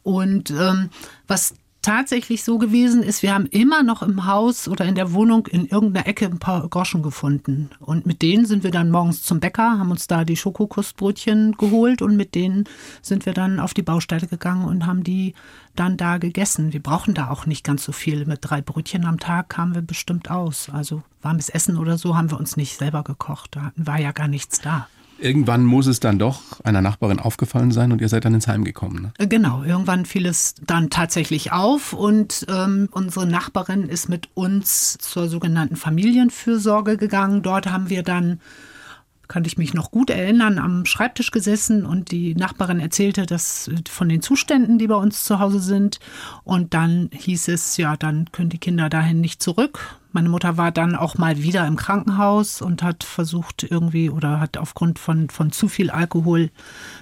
[0.02, 0.90] Und ähm,
[1.28, 5.46] was tatsächlich so gewesen ist, wir haben immer noch im Haus oder in der Wohnung
[5.48, 7.70] in irgendeiner Ecke ein paar Groschen gefunden.
[7.80, 12.00] Und mit denen sind wir dann morgens zum Bäcker, haben uns da die Schokokustbrötchen geholt
[12.00, 12.64] und mit denen
[13.02, 15.34] sind wir dann auf die Baustelle gegangen und haben die
[15.74, 16.72] dann da gegessen.
[16.72, 18.24] Wir brauchen da auch nicht ganz so viel.
[18.26, 20.70] Mit drei Brötchen am Tag kamen wir bestimmt aus.
[20.70, 23.56] Also warmes Essen oder so haben wir uns nicht selber gekocht.
[23.56, 24.86] Da war ja gar nichts da.
[25.22, 28.64] Irgendwann muss es dann doch einer Nachbarin aufgefallen sein und ihr seid dann ins Heim
[28.64, 29.02] gekommen.
[29.02, 29.12] Ne?
[29.18, 34.98] Äh, genau, irgendwann fiel es dann tatsächlich auf und ähm, unsere Nachbarin ist mit uns
[34.98, 37.42] zur sogenannten Familienfürsorge gegangen.
[37.42, 38.40] Dort haben wir dann
[39.28, 44.10] kann ich mich noch gut erinnern, am Schreibtisch gesessen und die Nachbarin erzählte das von
[44.10, 46.00] den Zuständen, die bei uns zu Hause sind.
[46.44, 49.98] Und dann hieß es, ja, dann können die Kinder dahin nicht zurück.
[50.12, 54.58] Meine Mutter war dann auch mal wieder im Krankenhaus und hat versucht irgendwie oder hat
[54.58, 56.50] aufgrund von, von zu viel Alkohol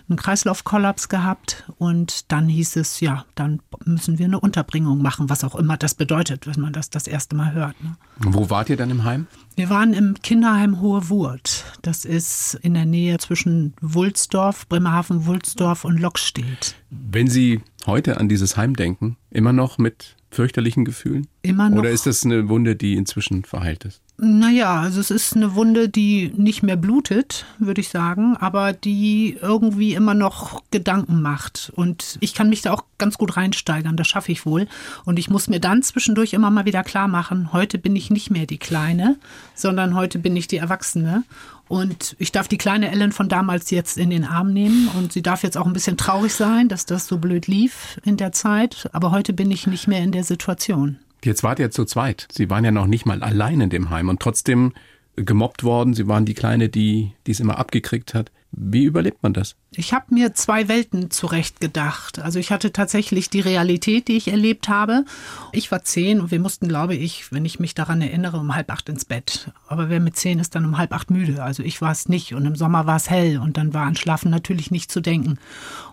[0.09, 1.65] einen Kreislaufkollaps gehabt.
[1.79, 5.95] Und dann hieß es, ja, dann müssen wir eine Unterbringung machen, was auch immer das
[5.95, 7.83] bedeutet, wenn man das das erste Mal hört.
[7.83, 7.97] Ne?
[8.19, 9.27] Wo wart ihr dann im Heim?
[9.57, 11.65] Wir waren im Kinderheim Hohe Wurt.
[11.83, 16.77] Das ist in der Nähe zwischen Wulsdorf, Bremerhaven, Wulsdorf und Lockstedt.
[16.91, 21.27] Wenn Sie heute an dieses Heim denken, immer noch mit fürchterlichen Gefühlen?
[21.43, 21.79] Immer noch.
[21.79, 24.01] Oder ist das eine Wunde, die inzwischen verheilt ist?
[24.23, 29.39] Naja, also es ist eine Wunde, die nicht mehr blutet, würde ich sagen, aber die
[29.41, 31.73] irgendwie immer noch Gedanken macht.
[31.75, 34.69] Und ich kann mich da auch ganz gut reinsteigern, das schaffe ich wohl.
[35.07, 38.31] Und ich muss mir dann zwischendurch immer mal wieder klar machen, heute bin ich nicht
[38.31, 39.17] mehr die Kleine,
[39.55, 41.25] sondern heute bin ich die Erwachsene.
[41.67, 45.23] Und ich darf die kleine Ellen von damals jetzt in den Arm nehmen und sie
[45.23, 48.91] darf jetzt auch ein bisschen traurig sein, dass das so blöd lief in der Zeit.
[48.93, 50.99] Aber heute bin ich nicht mehr in der Situation.
[51.25, 52.29] Jetzt wart ihr zu zweit.
[52.31, 54.73] Sie waren ja noch nicht mal allein in dem Heim und trotzdem
[55.17, 55.95] gemobbt worden.
[55.95, 58.31] Sie waren die Kleine, die es immer abgekriegt hat.
[58.53, 59.57] Wie überlebt man das?
[59.77, 62.19] Ich habe mir zwei Welten zurechtgedacht.
[62.19, 65.05] Also ich hatte tatsächlich die Realität, die ich erlebt habe.
[65.53, 68.69] Ich war zehn und wir mussten, glaube ich, wenn ich mich daran erinnere, um halb
[68.73, 69.53] acht ins Bett.
[69.69, 71.45] Aber wer mit zehn ist dann um halb acht müde.
[71.45, 73.95] Also ich war es nicht und im Sommer war es hell und dann war an
[73.95, 75.39] Schlafen natürlich nicht zu denken.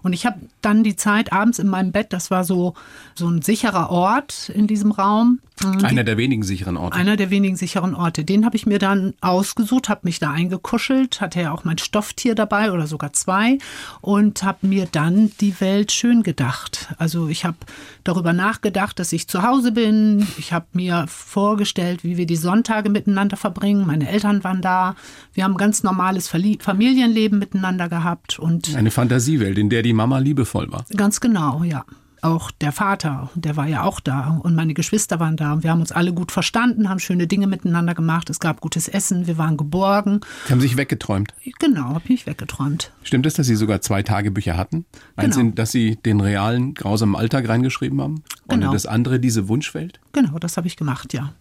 [0.02, 2.74] Und ich habe dann die Zeit abends in meinem Bett, das war so,
[3.14, 5.40] so ein sicherer Ort in diesem Raum.
[5.82, 6.98] Einer der wenigen sicheren Orte.
[6.98, 8.24] Einer der wenigen sicheren Orte.
[8.24, 12.36] Den habe ich mir dann ausgesucht, habe mich da eingekuschelt, hatte ja auch mein Stofftier
[12.36, 13.58] dabei oder sogar zwei
[14.02, 16.94] und habe mir dann die Welt schön gedacht.
[16.98, 17.58] Also ich habe
[18.04, 20.28] darüber nachgedacht, dass ich zu Hause bin.
[20.38, 23.86] Ich habe mir vorgestellt, wie wir die Sonntage miteinander verbringen.
[23.86, 24.96] Meine Eltern waren da.
[25.34, 30.20] Wir haben ein ganz normales Familienleben miteinander gehabt und eine Fantasiewelt, in der die Mama
[30.20, 30.86] liebevoll war.
[30.96, 31.86] Ganz genau, ja
[32.22, 35.72] auch der Vater, der war ja auch da und meine Geschwister waren da und wir
[35.72, 39.38] haben uns alle gut verstanden, haben schöne Dinge miteinander gemacht, es gab gutes Essen, wir
[39.38, 40.22] waren geborgen.
[40.46, 41.34] Sie haben sich weggeträumt?
[41.60, 42.92] Genau, habe ich weggeträumt.
[43.04, 44.86] Stimmt es, dass Sie sogar zwei Tagebücher hatten?
[45.16, 45.50] Eins, genau.
[45.50, 48.68] in das Sie den realen, grausamen Alltag reingeschrieben haben genau.
[48.68, 50.00] und das andere diese Wunschwelt?
[50.14, 51.34] Genau, das habe ich gemacht, ja.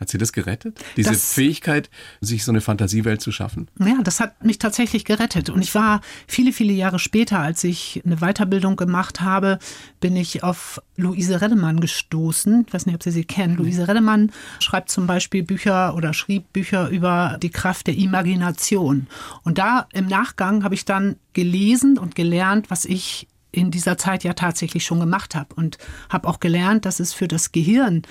[0.00, 0.78] Hat sie das gerettet?
[0.96, 3.68] Diese das, Fähigkeit, sich so eine Fantasiewelt zu schaffen?
[3.80, 5.50] Ja, das hat mich tatsächlich gerettet.
[5.50, 9.58] Und ich war viele, viele Jahre später, als ich eine Weiterbildung gemacht habe,
[10.00, 12.64] bin ich auf Luise Redemann gestoßen.
[12.66, 13.54] Ich weiß nicht, ob Sie sie kennen.
[13.54, 13.64] Mhm.
[13.64, 14.30] Luise Redemann
[14.60, 19.08] schreibt zum Beispiel Bücher oder schrieb Bücher über die Kraft der Imagination.
[19.42, 24.24] Und da im Nachgang habe ich dann gelesen und gelernt, was ich in dieser Zeit
[24.24, 25.78] ja tatsächlich schon gemacht habe und
[26.10, 28.02] habe auch gelernt, dass es für das Gehirn,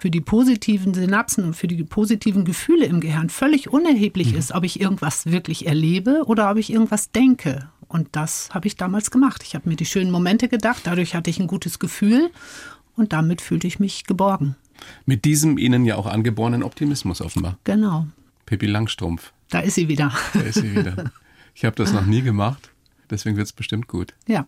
[0.00, 4.38] für die positiven Synapsen und für die positiven Gefühle im Gehirn völlig unerheblich mhm.
[4.38, 7.68] ist, ob ich irgendwas wirklich erlebe oder ob ich irgendwas denke.
[7.88, 9.42] Und das habe ich damals gemacht.
[9.44, 12.30] Ich habe mir die schönen Momente gedacht, dadurch hatte ich ein gutes Gefühl
[12.96, 14.56] und damit fühlte ich mich geborgen.
[15.04, 17.58] Mit diesem Ihnen ja auch angeborenen Optimismus offenbar.
[17.64, 18.06] Genau.
[18.44, 19.32] Pippi Langstrumpf.
[19.50, 20.12] Da ist sie wieder.
[20.32, 21.10] Da ist sie wieder.
[21.54, 22.70] Ich habe das noch nie gemacht,
[23.08, 24.12] deswegen wird es bestimmt gut.
[24.26, 24.46] Ja.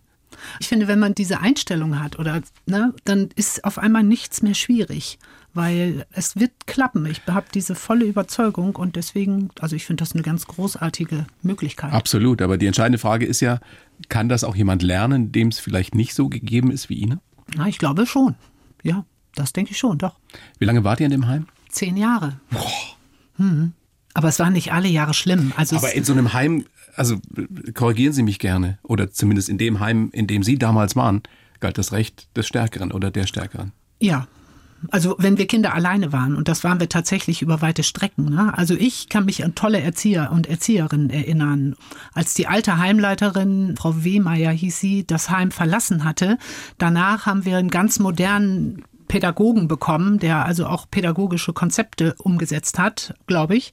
[0.61, 4.55] Ich finde, wenn man diese Einstellung hat oder ne, dann ist auf einmal nichts mehr
[4.55, 5.19] schwierig,
[5.55, 7.07] weil es wird klappen.
[7.07, 11.93] Ich habe diese volle Überzeugung und deswegen, also ich finde das eine ganz großartige Möglichkeit.
[11.93, 13.61] Absolut, aber die entscheidende Frage ist ja,
[14.09, 17.21] kann das auch jemand lernen, dem es vielleicht nicht so gegeben ist wie Ihnen?
[17.57, 18.35] Na, ich glaube schon.
[18.83, 20.19] Ja, das denke ich schon, doch.
[20.59, 21.47] Wie lange wart ihr in dem Heim?
[21.69, 22.41] Zehn Jahre.
[22.51, 22.73] Boah.
[23.37, 23.73] Hm.
[24.19, 25.53] Aber es waren nicht alle Jahre schlimm.
[25.57, 26.65] Also aber in so einem Heim
[26.99, 27.17] also
[27.75, 31.23] korrigieren Sie mich gerne, oder zumindest in dem Heim, in dem Sie damals waren,
[31.61, 33.73] galt das Recht des Stärkeren oder der Stärkeren.
[34.01, 34.27] Ja.
[34.91, 38.27] Also wenn wir Kinder alleine waren, und das waren wir tatsächlich über weite Strecken.
[38.27, 38.57] Ne?
[38.57, 41.75] Also ich kann mich an tolle Erzieher und Erzieherinnen erinnern.
[42.15, 46.39] Als die alte Heimleiterin, Frau Wehmeier hieß sie, das Heim verlassen hatte,
[46.79, 53.15] danach haben wir einen ganz modernen Pädagogen bekommen, der also auch pädagogische Konzepte umgesetzt hat,
[53.27, 53.73] glaube ich.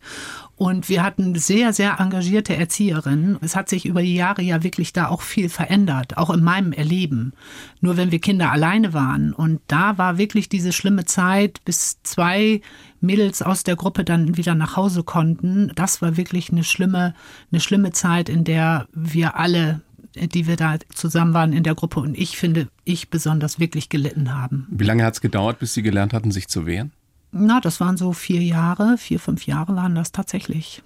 [0.58, 3.38] Und wir hatten sehr, sehr engagierte Erzieherinnen.
[3.42, 6.72] Es hat sich über die Jahre ja wirklich da auch viel verändert, auch in meinem
[6.72, 7.34] Erleben.
[7.82, 9.34] Nur wenn wir Kinder alleine waren.
[9.34, 12.62] Und da war wirklich diese schlimme Zeit, bis zwei
[13.02, 15.74] Mädels aus der Gruppe dann wieder nach Hause konnten.
[15.76, 17.14] Das war wirklich eine schlimme,
[17.52, 19.82] eine schlimme Zeit, in der wir alle
[20.16, 24.34] die wir da zusammen waren in der Gruppe und ich finde, ich besonders wirklich gelitten
[24.34, 24.68] haben.
[24.70, 26.92] Wie lange hat es gedauert, bis Sie gelernt hatten, sich zu wehren?
[27.32, 30.82] Na, das waren so vier Jahre, vier, fünf Jahre waren das tatsächlich.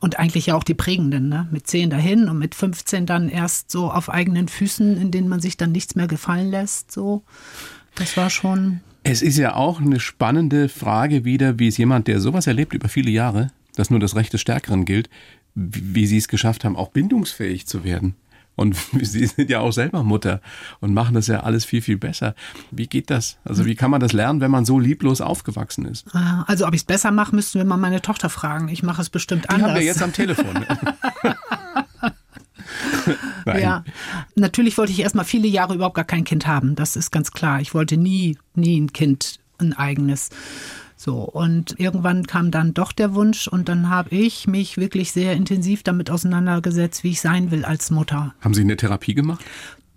[0.00, 1.48] Und eigentlich ja auch die prägenden, ne?
[1.50, 5.40] Mit zehn dahin und mit 15 dann erst so auf eigenen Füßen, in denen man
[5.40, 6.92] sich dann nichts mehr gefallen lässt.
[6.92, 7.22] So,
[7.94, 8.80] das war schon.
[9.02, 12.90] Es ist ja auch eine spannende Frage wieder, wie es jemand, der sowas erlebt über
[12.90, 15.08] viele Jahre, dass nur das Recht des Stärkeren gilt,
[15.54, 18.14] wie Sie es geschafft haben, auch bindungsfähig zu werden
[18.56, 20.40] Und Sie sind ja auch selber Mutter
[20.80, 22.34] und machen das ja alles viel, viel besser.
[22.70, 23.38] Wie geht das?
[23.44, 26.06] Also wie kann man das lernen, wenn man so lieblos aufgewachsen ist?
[26.14, 28.68] Ah, also ob ich es besser mache, müssten wir mal meine Tochter fragen.
[28.68, 29.70] Ich mache es bestimmt Die anders.
[29.70, 30.46] haben wir jetzt am Telefon.
[33.44, 33.62] Nein.
[33.62, 33.84] Ja,
[34.34, 36.74] natürlich wollte ich erstmal viele Jahre überhaupt gar kein Kind haben.
[36.74, 37.60] Das ist ganz klar.
[37.60, 40.30] Ich wollte nie, nie ein Kind, ein eigenes.
[41.04, 45.34] So, und irgendwann kam dann doch der Wunsch und dann habe ich mich wirklich sehr
[45.34, 48.34] intensiv damit auseinandergesetzt, wie ich sein will als Mutter.
[48.40, 49.44] Haben Sie eine Therapie gemacht?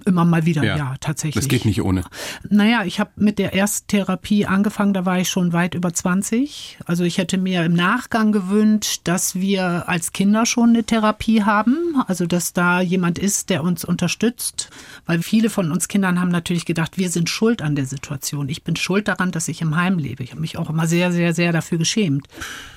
[0.08, 1.36] Immer mal wieder, ja, tatsächlich.
[1.44, 2.04] Das geht nicht ohne.
[2.50, 6.78] Naja, ich habe mit der Ersttherapie angefangen, da war ich schon weit über 20.
[6.86, 11.76] Also ich hätte mir im Nachgang gewünscht, dass wir als Kinder schon eine Therapie haben,
[12.08, 14.70] also dass da jemand ist, der uns unterstützt,
[15.06, 18.48] weil viele von uns Kindern haben natürlich gedacht, wir sind schuld an der Situation.
[18.48, 20.24] Ich bin schuld daran, dass ich im Heim lebe.
[20.24, 22.28] Ich habe mich auch immer sehr, sehr, sehr dafür geschämt,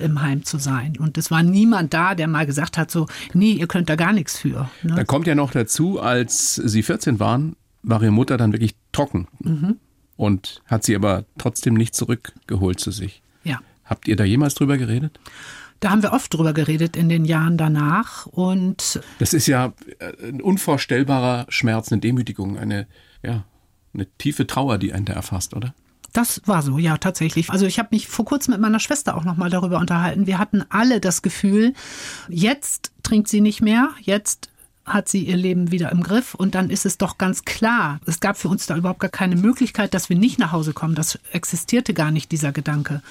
[0.00, 0.96] im Heim zu sein.
[0.98, 4.12] Und es war niemand da, der mal gesagt hat, so, nee, ihr könnt da gar
[4.12, 4.68] nichts für.
[4.82, 4.96] Ne?
[4.96, 9.28] Da kommt ja noch dazu, als Sie 14 waren, war Ihre Mutter dann wirklich trocken
[10.16, 13.22] und hat sie aber trotzdem nicht zurückgeholt zu sich.
[13.42, 13.60] Ja.
[13.84, 15.18] Habt ihr da jemals drüber geredet?
[15.80, 18.26] Da haben wir oft drüber geredet in den Jahren danach.
[18.26, 22.86] Und Das ist ja äh, ein unvorstellbarer Schmerz, eine Demütigung, eine,
[23.22, 23.44] ja,
[23.94, 25.74] eine tiefe Trauer, die einen da erfasst, oder?
[26.12, 27.48] Das war so, ja, tatsächlich.
[27.48, 30.26] Also ich habe mich vor kurzem mit meiner Schwester auch nochmal darüber unterhalten.
[30.26, 31.72] Wir hatten alle das Gefühl,
[32.28, 34.50] jetzt trinkt sie nicht mehr, jetzt
[34.84, 38.20] hat sie ihr Leben wieder im Griff und dann ist es doch ganz klar, es
[38.20, 40.94] gab für uns da überhaupt gar keine Möglichkeit, dass wir nicht nach Hause kommen.
[40.94, 43.02] Das existierte gar nicht, dieser Gedanke.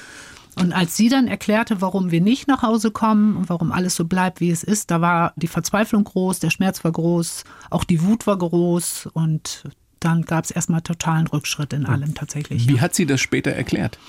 [0.56, 4.06] Und als sie dann erklärte, warum wir nicht nach Hause kommen und warum alles so
[4.06, 8.02] bleibt, wie es ist, da war die Verzweiflung groß, der Schmerz war groß, auch die
[8.04, 9.64] Wut war groß und
[10.00, 12.68] dann gab es erstmal totalen Rückschritt in allem tatsächlich.
[12.68, 14.00] Wie hat sie das später erklärt?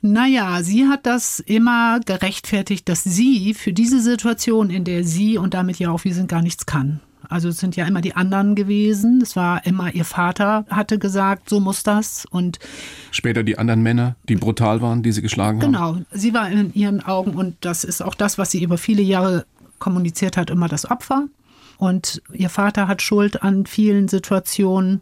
[0.00, 5.54] Naja, sie hat das immer gerechtfertigt, dass sie für diese Situation, in der sie und
[5.54, 7.00] damit ja auch wir sind, gar nichts kann.
[7.28, 9.20] Also es sind ja immer die anderen gewesen.
[9.22, 12.26] Es war immer ihr Vater hatte gesagt, so muss das.
[12.30, 12.58] Und
[13.10, 15.72] Später die anderen Männer, die brutal waren, die sie geschlagen haben?
[15.72, 19.02] genau, sie war in ihren Augen und das ist auch das, was sie über viele
[19.02, 19.44] Jahre
[19.78, 21.28] kommuniziert hat, immer das Opfer.
[21.78, 25.00] Und ihr Vater hat Schuld an vielen Situationen.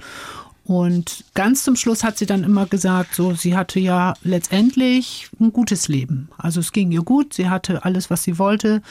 [0.64, 5.52] Und ganz zum Schluss hat sie dann immer gesagt, so, sie hatte ja letztendlich ein
[5.52, 6.28] gutes Leben.
[6.36, 8.82] Also es ging ihr gut, sie hatte alles, was sie wollte.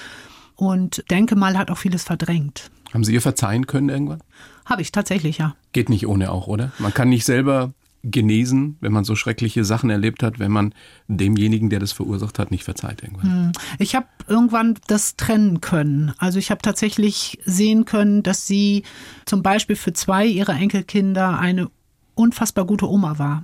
[0.55, 2.71] Und denke mal, hat auch vieles verdrängt.
[2.95, 4.21] Haben Sie ihr verzeihen können irgendwann?
[4.63, 5.57] Habe ich tatsächlich, ja.
[5.73, 6.71] Geht nicht ohne auch, oder?
[6.79, 10.73] Man kann nicht selber genesen, wenn man so schreckliche Sachen erlebt hat, wenn man
[11.09, 13.51] demjenigen, der das verursacht hat, nicht verzeiht irgendwann.
[13.79, 16.13] Ich habe irgendwann das trennen können.
[16.19, 18.83] Also ich habe tatsächlich sehen können, dass sie
[19.25, 21.69] zum Beispiel für zwei ihrer Enkelkinder eine
[22.15, 23.43] unfassbar gute Oma war.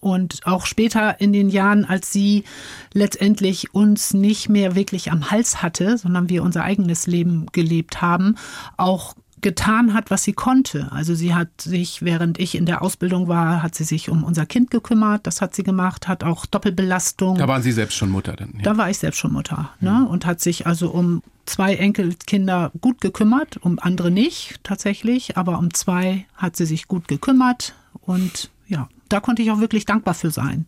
[0.00, 2.44] Und auch später in den Jahren, als sie
[2.92, 8.36] letztendlich uns nicht mehr wirklich am Hals hatte, sondern wir unser eigenes Leben gelebt haben,
[8.76, 10.90] auch getan hat, was sie konnte.
[10.90, 14.46] Also sie hat sich, während ich in der Ausbildung war, hat sie sich um unser
[14.46, 15.26] Kind gekümmert.
[15.26, 17.36] Das hat sie gemacht, hat auch Doppelbelastung.
[17.36, 18.54] Da waren Sie selbst schon Mutter dann.
[18.56, 18.62] Ja.
[18.62, 20.08] Da war ich selbst schon Mutter ne?
[20.08, 25.74] und hat sich also um zwei Enkelkinder gut gekümmert, um andere nicht tatsächlich, aber um
[25.74, 30.30] zwei hat sie sich gut gekümmert und ja, da konnte ich auch wirklich dankbar für
[30.30, 30.66] sein.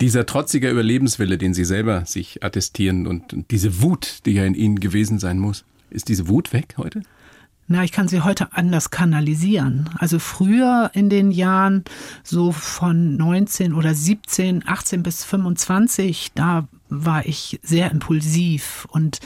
[0.00, 4.78] Dieser trotzige Überlebenswille, den Sie selber sich attestieren und diese Wut, die ja in Ihnen
[4.78, 7.02] gewesen sein muss, ist diese Wut weg heute?
[7.70, 9.90] Na, ich kann sie heute anders kanalisieren.
[9.98, 11.84] Also früher in den Jahren
[12.22, 19.20] so von 19 oder 17, 18 bis 25, da war ich sehr impulsiv und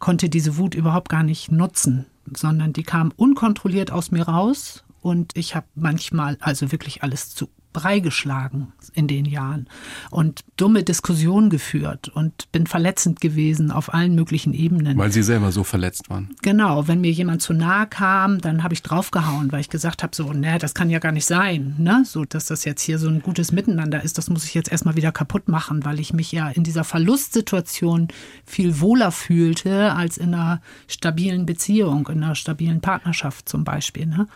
[0.00, 5.36] konnte diese Wut überhaupt gar nicht nutzen, sondern die kam unkontrolliert aus mir raus und
[5.36, 9.68] ich habe manchmal also wirklich alles zu Brei geschlagen in den Jahren
[10.10, 14.96] und dumme Diskussionen geführt und bin verletzend gewesen auf allen möglichen Ebenen.
[14.96, 16.34] Weil Sie selber so verletzt waren.
[16.42, 20.16] Genau, wenn mir jemand zu nahe kam, dann habe ich draufgehauen, weil ich gesagt habe,
[20.16, 23.08] so, ne, das kann ja gar nicht sein, ne, so, dass das jetzt hier so
[23.08, 26.32] ein gutes Miteinander ist, das muss ich jetzt erstmal wieder kaputt machen, weil ich mich
[26.32, 28.08] ja in dieser Verlustsituation
[28.46, 34.26] viel wohler fühlte als in einer stabilen Beziehung, in einer stabilen Partnerschaft zum Beispiel, ne,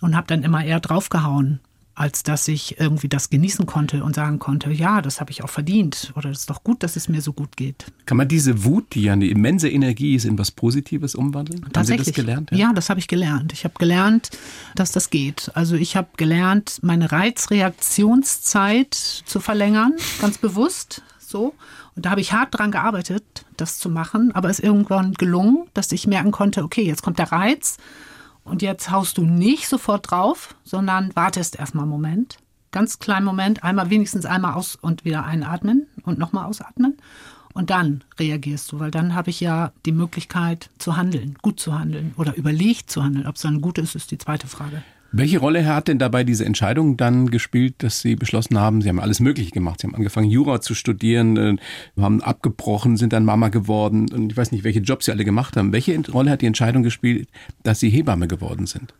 [0.00, 1.60] und habe dann immer eher draufgehauen
[2.00, 5.50] als dass ich irgendwie das genießen konnte und sagen konnte, ja, das habe ich auch
[5.50, 7.92] verdient oder es ist doch gut, dass es mir so gut geht.
[8.06, 11.62] Kann man diese Wut, die ja eine immense Energie ist, in was Positives umwandeln?
[11.76, 12.50] Haben Sie das gelernt?
[12.52, 13.52] Ja, das habe ich gelernt.
[13.52, 14.30] Ich habe gelernt,
[14.76, 15.50] dass das geht.
[15.52, 21.54] Also ich habe gelernt, meine Reizreaktionszeit zu verlängern, ganz bewusst so.
[21.96, 25.66] Und da habe ich hart dran gearbeitet, das zu machen, aber es ist irgendwann gelungen,
[25.74, 27.76] dass ich merken konnte, okay, jetzt kommt der Reiz
[28.50, 32.38] und jetzt haust du nicht sofort drauf, sondern wartest erstmal einen Moment.
[32.72, 36.96] Ganz kleinen Moment, einmal wenigstens einmal aus und wieder einatmen und nochmal ausatmen.
[37.52, 41.76] Und dann reagierst du, weil dann habe ich ja die Möglichkeit zu handeln, gut zu
[41.78, 43.26] handeln oder überlegt zu handeln.
[43.26, 44.82] Ob es dann gut ist, ist die zweite Frage.
[45.12, 49.00] Welche Rolle hat denn dabei diese Entscheidung dann gespielt, dass Sie beschlossen haben, Sie haben
[49.00, 49.80] alles Mögliche gemacht.
[49.80, 51.56] Sie haben angefangen, Jura zu studieren, äh,
[52.00, 55.56] haben abgebrochen, sind dann Mama geworden und ich weiß nicht, welche Jobs Sie alle gemacht
[55.56, 55.72] haben.
[55.72, 57.28] Welche Rolle hat die Entscheidung gespielt,
[57.64, 58.94] dass Sie Hebamme geworden sind?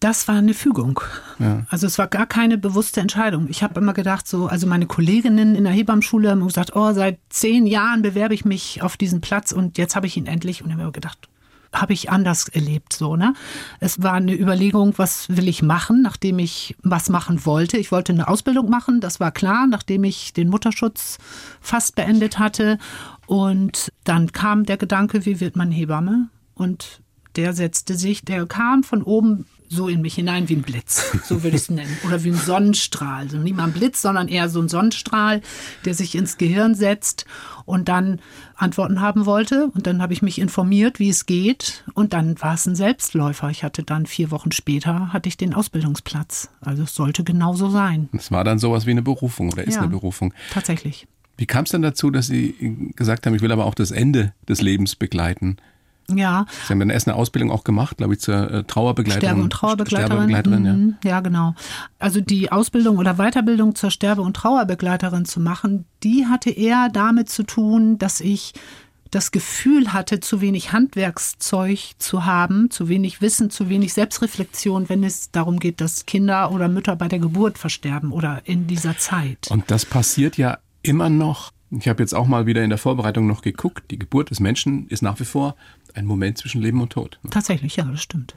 [0.00, 1.00] Das war eine Fügung.
[1.38, 1.66] Ja.
[1.68, 3.48] Also es war gar keine bewusste Entscheidung.
[3.50, 7.18] Ich habe immer gedacht, so, also meine Kolleginnen in der Hebammschule haben gesagt, oh, seit
[7.28, 10.62] zehn Jahren bewerbe ich mich auf diesen Platz und jetzt habe ich ihn endlich.
[10.62, 11.28] Und ich habe mir gedacht,
[11.72, 13.34] habe ich anders erlebt, so, ne?
[13.78, 17.78] Es war eine Überlegung, was will ich machen, nachdem ich was machen wollte.
[17.78, 21.18] Ich wollte eine Ausbildung machen, das war klar, nachdem ich den Mutterschutz
[21.60, 22.78] fast beendet hatte.
[23.26, 26.28] Und dann kam der Gedanke, wie wird man Hebamme?
[26.54, 27.00] Und
[27.36, 31.44] der setzte sich, der kam von oben so in mich hinein wie ein Blitz, so
[31.44, 31.96] würde ich es nennen.
[32.04, 33.22] Oder wie ein Sonnenstrahl.
[33.22, 35.42] Also nicht mal ein Blitz, sondern eher so ein Sonnenstrahl,
[35.84, 37.24] der sich ins Gehirn setzt
[37.66, 38.20] und dann
[38.56, 39.70] Antworten haben wollte.
[39.72, 41.84] Und dann habe ich mich informiert, wie es geht.
[41.94, 43.48] Und dann war es ein Selbstläufer.
[43.50, 46.50] Ich hatte dann vier Wochen später hatte ich den Ausbildungsplatz.
[46.60, 48.08] Also es sollte genauso sein.
[48.12, 50.34] Es war dann sowas wie eine Berufung oder ist ja, eine Berufung.
[50.52, 51.06] Tatsächlich.
[51.36, 54.34] Wie kam es denn dazu, dass Sie gesagt haben, ich will aber auch das Ende
[54.48, 55.56] des Lebens begleiten?
[56.16, 56.46] Ja.
[56.66, 59.28] Sie haben dann erst eine Ausbildung auch gemacht, glaube ich, zur äh, Trauerbegleiterin.
[59.28, 60.30] Sterbe- und Trauerbegleiterin.
[60.30, 60.96] Sterbebegleiterin mhm.
[61.04, 61.10] ja.
[61.10, 61.54] ja, genau.
[61.98, 67.28] Also die Ausbildung oder Weiterbildung zur Sterbe- und Trauerbegleiterin zu machen, die hatte eher damit
[67.28, 68.54] zu tun, dass ich
[69.10, 75.02] das Gefühl hatte, zu wenig Handwerkszeug zu haben, zu wenig Wissen, zu wenig Selbstreflexion, wenn
[75.02, 79.48] es darum geht, dass Kinder oder Mütter bei der Geburt versterben oder in dieser Zeit.
[79.50, 81.50] Und das passiert ja immer noch.
[81.70, 83.90] Ich habe jetzt auch mal wieder in der Vorbereitung noch geguckt.
[83.90, 85.54] Die Geburt des Menschen ist nach wie vor
[85.94, 87.20] ein Moment zwischen Leben und Tod.
[87.30, 88.34] Tatsächlich, ja, das stimmt.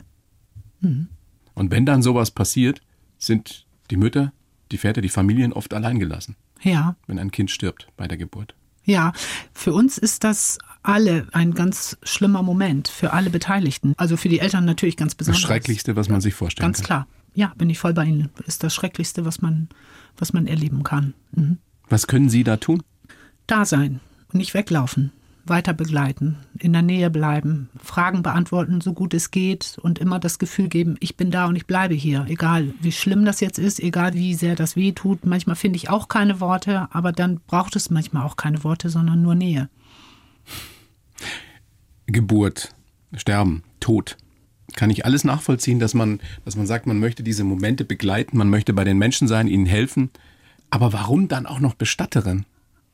[0.82, 1.08] Mhm.
[1.56, 2.82] Und wenn dann sowas passiert,
[3.18, 4.34] sind die Mütter,
[4.72, 6.36] die Väter, die Familien oft allein gelassen.
[6.62, 6.96] Ja.
[7.08, 8.56] Wenn ein Kind stirbt bei der Geburt.
[8.86, 9.14] Ja,
[9.54, 13.94] für uns ist das alle ein ganz schlimmer Moment, für alle Beteiligten.
[13.98, 15.42] Also für die Eltern natürlich ganz besonders.
[15.42, 16.88] Das Schrecklichste, was man sich vorstellen ganz kann.
[16.88, 17.08] Ganz klar.
[17.34, 18.30] Ja, bin ich voll bei Ihnen.
[18.46, 19.70] Ist das Schrecklichste, was man,
[20.18, 21.14] was man erleben kann.
[21.32, 21.58] Mhm.
[21.90, 22.84] Was können Sie da tun?
[23.48, 24.00] Da sein
[24.32, 25.12] und nicht weglaufen
[25.46, 30.40] weiter begleiten, in der Nähe bleiben, Fragen beantworten, so gut es geht und immer das
[30.40, 33.80] Gefühl geben, ich bin da und ich bleibe hier, egal wie schlimm das jetzt ist,
[33.82, 35.26] egal wie sehr das weh tut.
[35.26, 39.22] Manchmal finde ich auch keine Worte, aber dann braucht es manchmal auch keine Worte, sondern
[39.22, 39.70] nur Nähe.
[42.06, 42.74] Geburt,
[43.16, 44.18] Sterben, Tod.
[44.76, 48.50] Kann ich alles nachvollziehen, dass man, dass man sagt, man möchte diese Momente begleiten, man
[48.50, 50.10] möchte bei den Menschen sein, ihnen helfen.
[50.70, 52.46] Aber warum dann auch noch Bestatterin?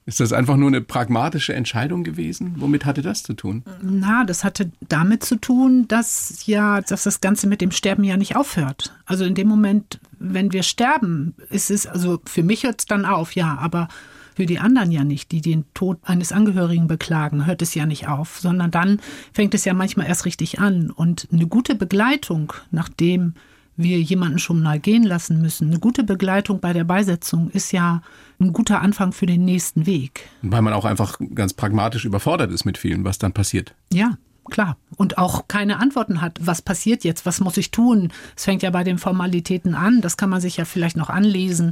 [0.10, 2.56] Ist das einfach nur eine pragmatische Entscheidung gewesen?
[2.58, 3.64] Womit hatte das zu tun?
[3.84, 8.18] Na, das hatte damit zu tun, dass ja, dass das Ganze mit dem Sterben ja
[8.18, 8.92] nicht aufhört.
[9.06, 13.06] Also in dem Moment, wenn wir sterben, ist es, also für mich hört es dann
[13.06, 13.88] auf, ja, aber
[14.36, 18.08] für die anderen ja nicht, die den Tod eines Angehörigen beklagen, hört es ja nicht
[18.08, 19.00] auf, sondern dann
[19.32, 20.90] fängt es ja manchmal erst richtig an.
[20.90, 23.36] Und eine gute Begleitung, nachdem
[23.82, 25.70] wir jemanden schon mal gehen lassen müssen.
[25.70, 28.02] Eine gute Begleitung bei der Beisetzung ist ja
[28.40, 30.28] ein guter Anfang für den nächsten Weg.
[30.42, 33.74] Weil man auch einfach ganz pragmatisch überfordert ist mit vielen, was dann passiert.
[33.94, 34.18] Ja,
[34.50, 34.76] klar.
[34.98, 36.40] Und auch keine Antworten hat.
[36.42, 37.26] Was passiert jetzt?
[37.26, 38.12] Was muss ich tun?
[38.36, 40.02] Es fängt ja bei den Formalitäten an.
[40.02, 41.72] Das kann man sich ja vielleicht noch anlesen.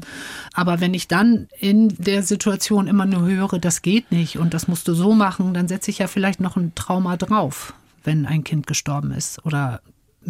[0.54, 4.70] Aber wenn ich dann in der Situation immer nur höre, das geht nicht und das
[4.70, 7.74] musst du so machen, dann setze ich ja vielleicht noch ein Trauma drauf,
[8.06, 9.82] wenn ein Kind gestorben ist oder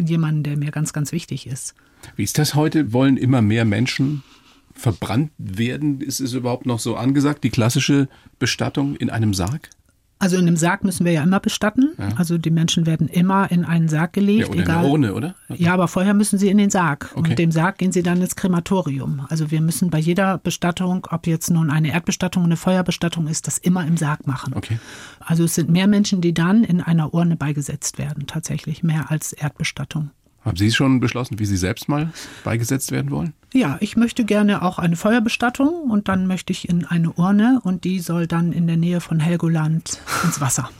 [0.06, 1.74] jemanden, der mir ganz, ganz wichtig ist.
[2.16, 2.92] Wie ist das heute?
[2.92, 4.22] Wollen immer mehr Menschen
[4.74, 6.00] verbrannt werden?
[6.00, 8.08] Ist es überhaupt noch so angesagt, die klassische
[8.38, 9.70] Bestattung in einem Sarg?
[10.20, 11.92] Also in einem Sarg müssen wir ja immer bestatten.
[11.96, 12.08] Ja.
[12.16, 14.48] Also die Menschen werden immer in einen Sarg gelegt.
[14.48, 14.74] Ja, oder egal.
[14.74, 15.34] in eine Urne, oder?
[15.48, 15.62] Okay.
[15.62, 17.10] Ja, aber vorher müssen sie in den Sarg.
[17.10, 17.18] Okay.
[17.18, 19.26] Und mit dem Sarg gehen sie dann ins Krematorium.
[19.28, 23.58] Also wir müssen bei jeder Bestattung, ob jetzt nun eine Erdbestattung, eine Feuerbestattung ist, das
[23.58, 24.54] immer im Sarg machen.
[24.54, 24.78] Okay.
[25.20, 29.32] Also es sind mehr Menschen, die dann in einer Urne beigesetzt werden, tatsächlich mehr als
[29.32, 30.10] Erdbestattung.
[30.44, 32.12] Haben Sie schon beschlossen, wie Sie selbst mal
[32.44, 33.34] beigesetzt werden wollen?
[33.52, 37.84] Ja, ich möchte gerne auch eine Feuerbestattung und dann möchte ich in eine Urne und
[37.84, 40.70] die soll dann in der Nähe von Helgoland ins Wasser.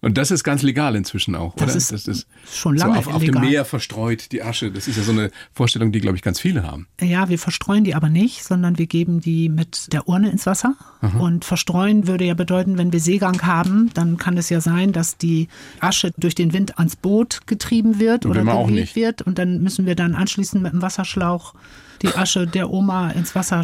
[0.00, 1.76] Und das ist ganz legal inzwischen auch, das oder?
[1.76, 4.70] Ist das ist schon lange so auf, auf dem Meer verstreut, die Asche.
[4.70, 6.86] Das ist ja so eine Vorstellung, die, glaube ich, ganz viele haben.
[7.00, 10.74] Ja, wir verstreuen die aber nicht, sondern wir geben die mit der Urne ins Wasser.
[11.00, 11.18] Aha.
[11.18, 15.16] Und verstreuen würde ja bedeuten, wenn wir Seegang haben, dann kann es ja sein, dass
[15.16, 15.48] die
[15.80, 19.22] Asche durch den Wind ans Boot getrieben wird und oder bewegt wird.
[19.22, 21.54] Und dann müssen wir dann anschließend mit dem Wasserschlauch
[22.02, 23.62] die Asche der Oma ins Wasser,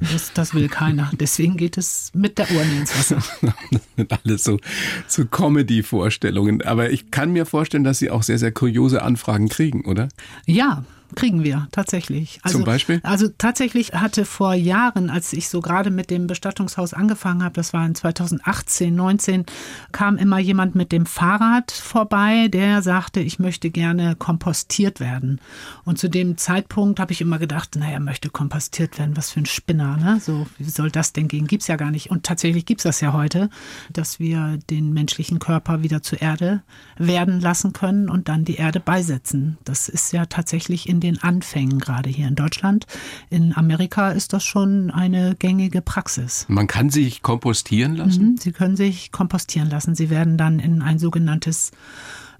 [0.00, 1.10] das, das will keiner.
[1.18, 3.22] Deswegen geht es mit der Urne ins Wasser.
[3.70, 4.58] das sind alles so,
[5.06, 6.62] so Comedy-Vorstellungen.
[6.62, 10.08] Aber ich kann mir vorstellen, dass Sie auch sehr, sehr kuriose Anfragen kriegen, oder?
[10.46, 10.84] Ja,
[11.14, 12.40] kriegen wir tatsächlich.
[12.42, 13.00] Also, Zum Beispiel?
[13.02, 17.72] Also tatsächlich hatte vor Jahren, als ich so gerade mit dem Bestattungshaus angefangen habe, das
[17.72, 19.46] war in 2018, 19,
[19.92, 25.40] kam immer jemand mit dem Fahrrad vorbei, der sagte, ich möchte gerne kompostiert werden.
[25.84, 29.46] Und zu dem Zeitpunkt habe ich immer gedacht, naja, möchte kompostiert werden, was für ein
[29.46, 30.20] Spinner, ne?
[30.20, 31.46] So, wie soll das denn gehen?
[31.46, 32.10] Gibt's ja gar nicht.
[32.10, 33.50] Und tatsächlich gibt's das ja heute,
[33.92, 36.62] dass wir den menschlichen Körper wieder zur Erde
[36.96, 39.58] werden lassen können und dann die Erde beisetzen.
[39.64, 42.86] Das ist ja tatsächlich in den Anfängen gerade hier in Deutschland.
[43.30, 46.46] In Amerika ist das schon eine gängige Praxis.
[46.48, 48.32] Man kann sich kompostieren lassen?
[48.32, 49.94] Mhm, Sie können sich kompostieren lassen.
[49.94, 51.72] Sie werden dann in ein sogenanntes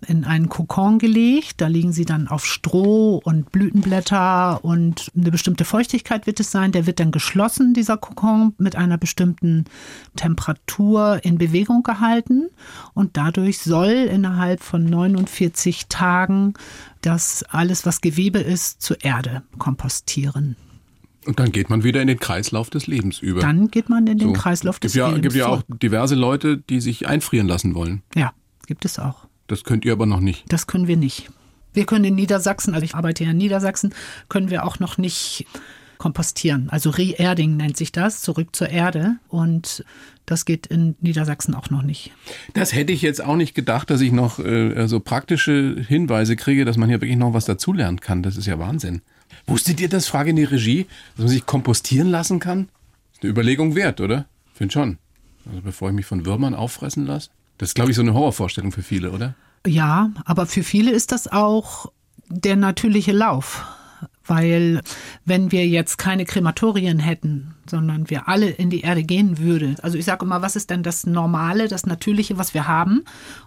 [0.06, 1.60] in einen Kokon gelegt.
[1.60, 6.72] Da liegen sie dann auf Stroh und Blütenblätter und eine bestimmte Feuchtigkeit wird es sein.
[6.72, 9.64] Der wird dann geschlossen, dieser Kokon, mit einer bestimmten
[10.16, 12.48] Temperatur in Bewegung gehalten.
[12.94, 16.54] Und dadurch soll innerhalb von 49 Tagen
[17.00, 20.56] das alles, was Gewebe ist, zur Erde kompostieren.
[21.24, 23.40] Und dann geht man wieder in den Kreislauf des Lebens über.
[23.40, 24.32] Dann geht man in den so.
[24.32, 25.18] Kreislauf des gibt ja, Lebens.
[25.18, 28.02] Es gibt ja auch diverse Leute, die sich einfrieren lassen wollen.
[28.14, 28.32] Ja,
[28.66, 29.26] gibt es auch.
[29.52, 30.50] Das könnt ihr aber noch nicht.
[30.50, 31.28] Das können wir nicht.
[31.74, 33.94] Wir können in Niedersachsen, also ich arbeite ja in Niedersachsen,
[34.30, 35.44] können wir auch noch nicht
[35.98, 36.70] kompostieren.
[36.70, 39.16] Also Re-Erding nennt sich das, zurück zur Erde.
[39.28, 39.84] Und
[40.24, 42.12] das geht in Niedersachsen auch noch nicht.
[42.54, 46.64] Das hätte ich jetzt auch nicht gedacht, dass ich noch äh, so praktische Hinweise kriege,
[46.64, 48.22] dass man hier wirklich noch was dazulernen kann.
[48.22, 49.02] Das ist ja Wahnsinn.
[49.46, 50.86] Wusstet ihr das, Frage in die Regie,
[51.16, 52.70] dass man sich kompostieren lassen kann?
[53.12, 54.24] Ist eine Überlegung wert, oder?
[54.54, 54.96] Find schon.
[55.44, 57.28] Also bevor ich mich von Würmern auffressen lasse.
[57.62, 59.36] Das ist, glaube ich, so eine Horrorvorstellung für viele, oder?
[59.64, 61.92] Ja, aber für viele ist das auch
[62.28, 63.64] der natürliche Lauf.
[64.26, 64.80] Weil
[65.24, 69.96] wenn wir jetzt keine Krematorien hätten, sondern wir alle in die Erde gehen würden, also
[69.96, 73.04] ich sage immer, was ist denn das Normale, das Natürliche, was wir haben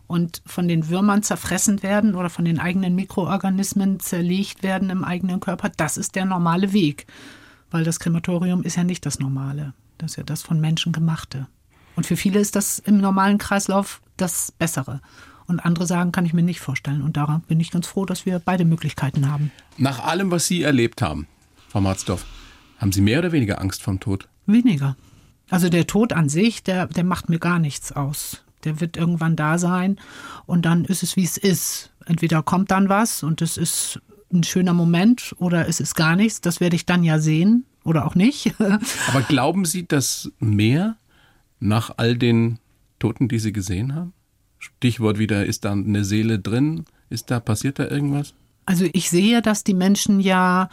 [0.07, 5.41] und von den Würmern zerfressen werden oder von den eigenen Mikroorganismen zerlegt werden im eigenen
[5.41, 7.05] Körper, das ist der normale Weg.
[7.69, 11.47] Weil das Krematorium ist ja nicht das Normale, das ist ja das von Menschen gemachte.
[11.97, 15.01] Und für viele ist das im normalen Kreislauf das Bessere.
[15.47, 17.01] Und andere sagen, kann ich mir nicht vorstellen.
[17.01, 19.51] Und daran bin ich ganz froh, dass wir beide Möglichkeiten haben.
[19.77, 21.27] Nach allem, was Sie erlebt haben,
[21.69, 22.25] Frau Matzdorf,
[22.77, 24.27] haben Sie mehr oder weniger Angst vom Tod?
[24.47, 24.95] Weniger.
[25.49, 28.43] Also der Tod an sich, der, der macht mir gar nichts aus.
[28.63, 29.99] Der wird irgendwann da sein
[30.47, 31.91] und dann ist es, wie es ist.
[32.05, 34.01] Entweder kommt dann was und es ist
[34.33, 36.41] ein schöner Moment oder es ist gar nichts.
[36.41, 38.55] Das werde ich dann ja sehen oder auch nicht.
[39.07, 40.97] Aber glauben Sie, dass mehr
[41.59, 42.59] nach all den
[43.05, 44.13] Toten, die Sie gesehen haben?
[44.57, 46.85] Stichwort wieder, ist da eine Seele drin?
[47.11, 48.33] Ist da, passiert da irgendwas?
[48.65, 50.69] Also ich sehe, dass die Menschen ja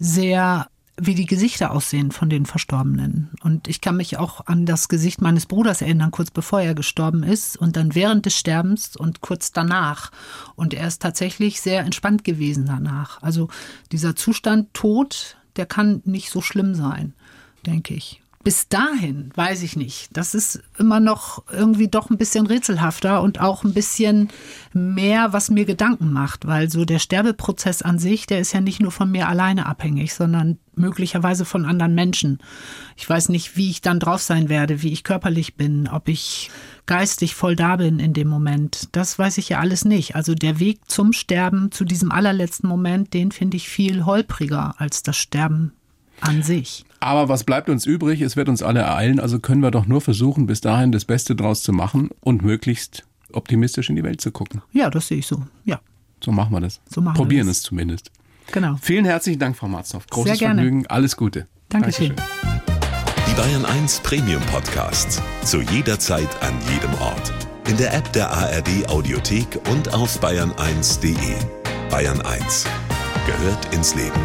[0.00, 0.66] sehr
[0.98, 3.30] wie die Gesichter aussehen von den Verstorbenen.
[3.40, 7.22] Und ich kann mich auch an das Gesicht meines Bruders erinnern, kurz bevor er gestorben
[7.22, 10.10] ist und dann während des Sterbens und kurz danach.
[10.56, 13.22] Und er ist tatsächlich sehr entspannt gewesen danach.
[13.22, 13.48] Also
[13.92, 17.14] dieser Zustand Tod, der kann nicht so schlimm sein,
[17.64, 20.16] denke ich bis dahin weiß ich nicht.
[20.16, 24.28] Das ist immer noch irgendwie doch ein bisschen rätselhafter und auch ein bisschen
[24.72, 28.78] mehr, was mir Gedanken macht, weil so der Sterbeprozess an sich, der ist ja nicht
[28.80, 32.38] nur von mir alleine abhängig, sondern möglicherweise von anderen Menschen.
[32.94, 36.52] Ich weiß nicht, wie ich dann drauf sein werde, wie ich körperlich bin, ob ich
[36.86, 38.90] geistig voll da bin in dem Moment.
[38.92, 40.14] Das weiß ich ja alles nicht.
[40.14, 45.02] Also der Weg zum Sterben, zu diesem allerletzten Moment, den finde ich viel holpriger als
[45.02, 45.72] das Sterben
[46.20, 46.84] an sich.
[47.00, 48.20] Aber was bleibt uns übrig?
[48.20, 51.36] Es wird uns alle ereilen, also können wir doch nur versuchen, bis dahin das Beste
[51.36, 54.62] draus zu machen und möglichst optimistisch in die Welt zu gucken.
[54.72, 55.42] Ja, das sehe ich so.
[55.64, 55.80] Ja.
[56.24, 56.80] So machen wir das.
[56.88, 58.10] So machen Probieren wir es zumindest.
[58.52, 58.76] Genau.
[58.80, 60.06] Vielen herzlichen Dank, Frau Marzhoff.
[60.06, 60.86] Großes Vergnügen.
[60.86, 61.46] Alles Gute.
[61.68, 62.14] Dankeschön.
[62.16, 62.66] Dankeschön.
[63.28, 65.20] Die Bayern 1 Premium Podcasts.
[65.44, 67.32] Zu jeder Zeit, an jedem Ort.
[67.68, 71.36] In der App der ARD Audiothek und auf bayern1.de.
[71.90, 72.66] Bayern 1
[73.26, 74.20] gehört ins Leben.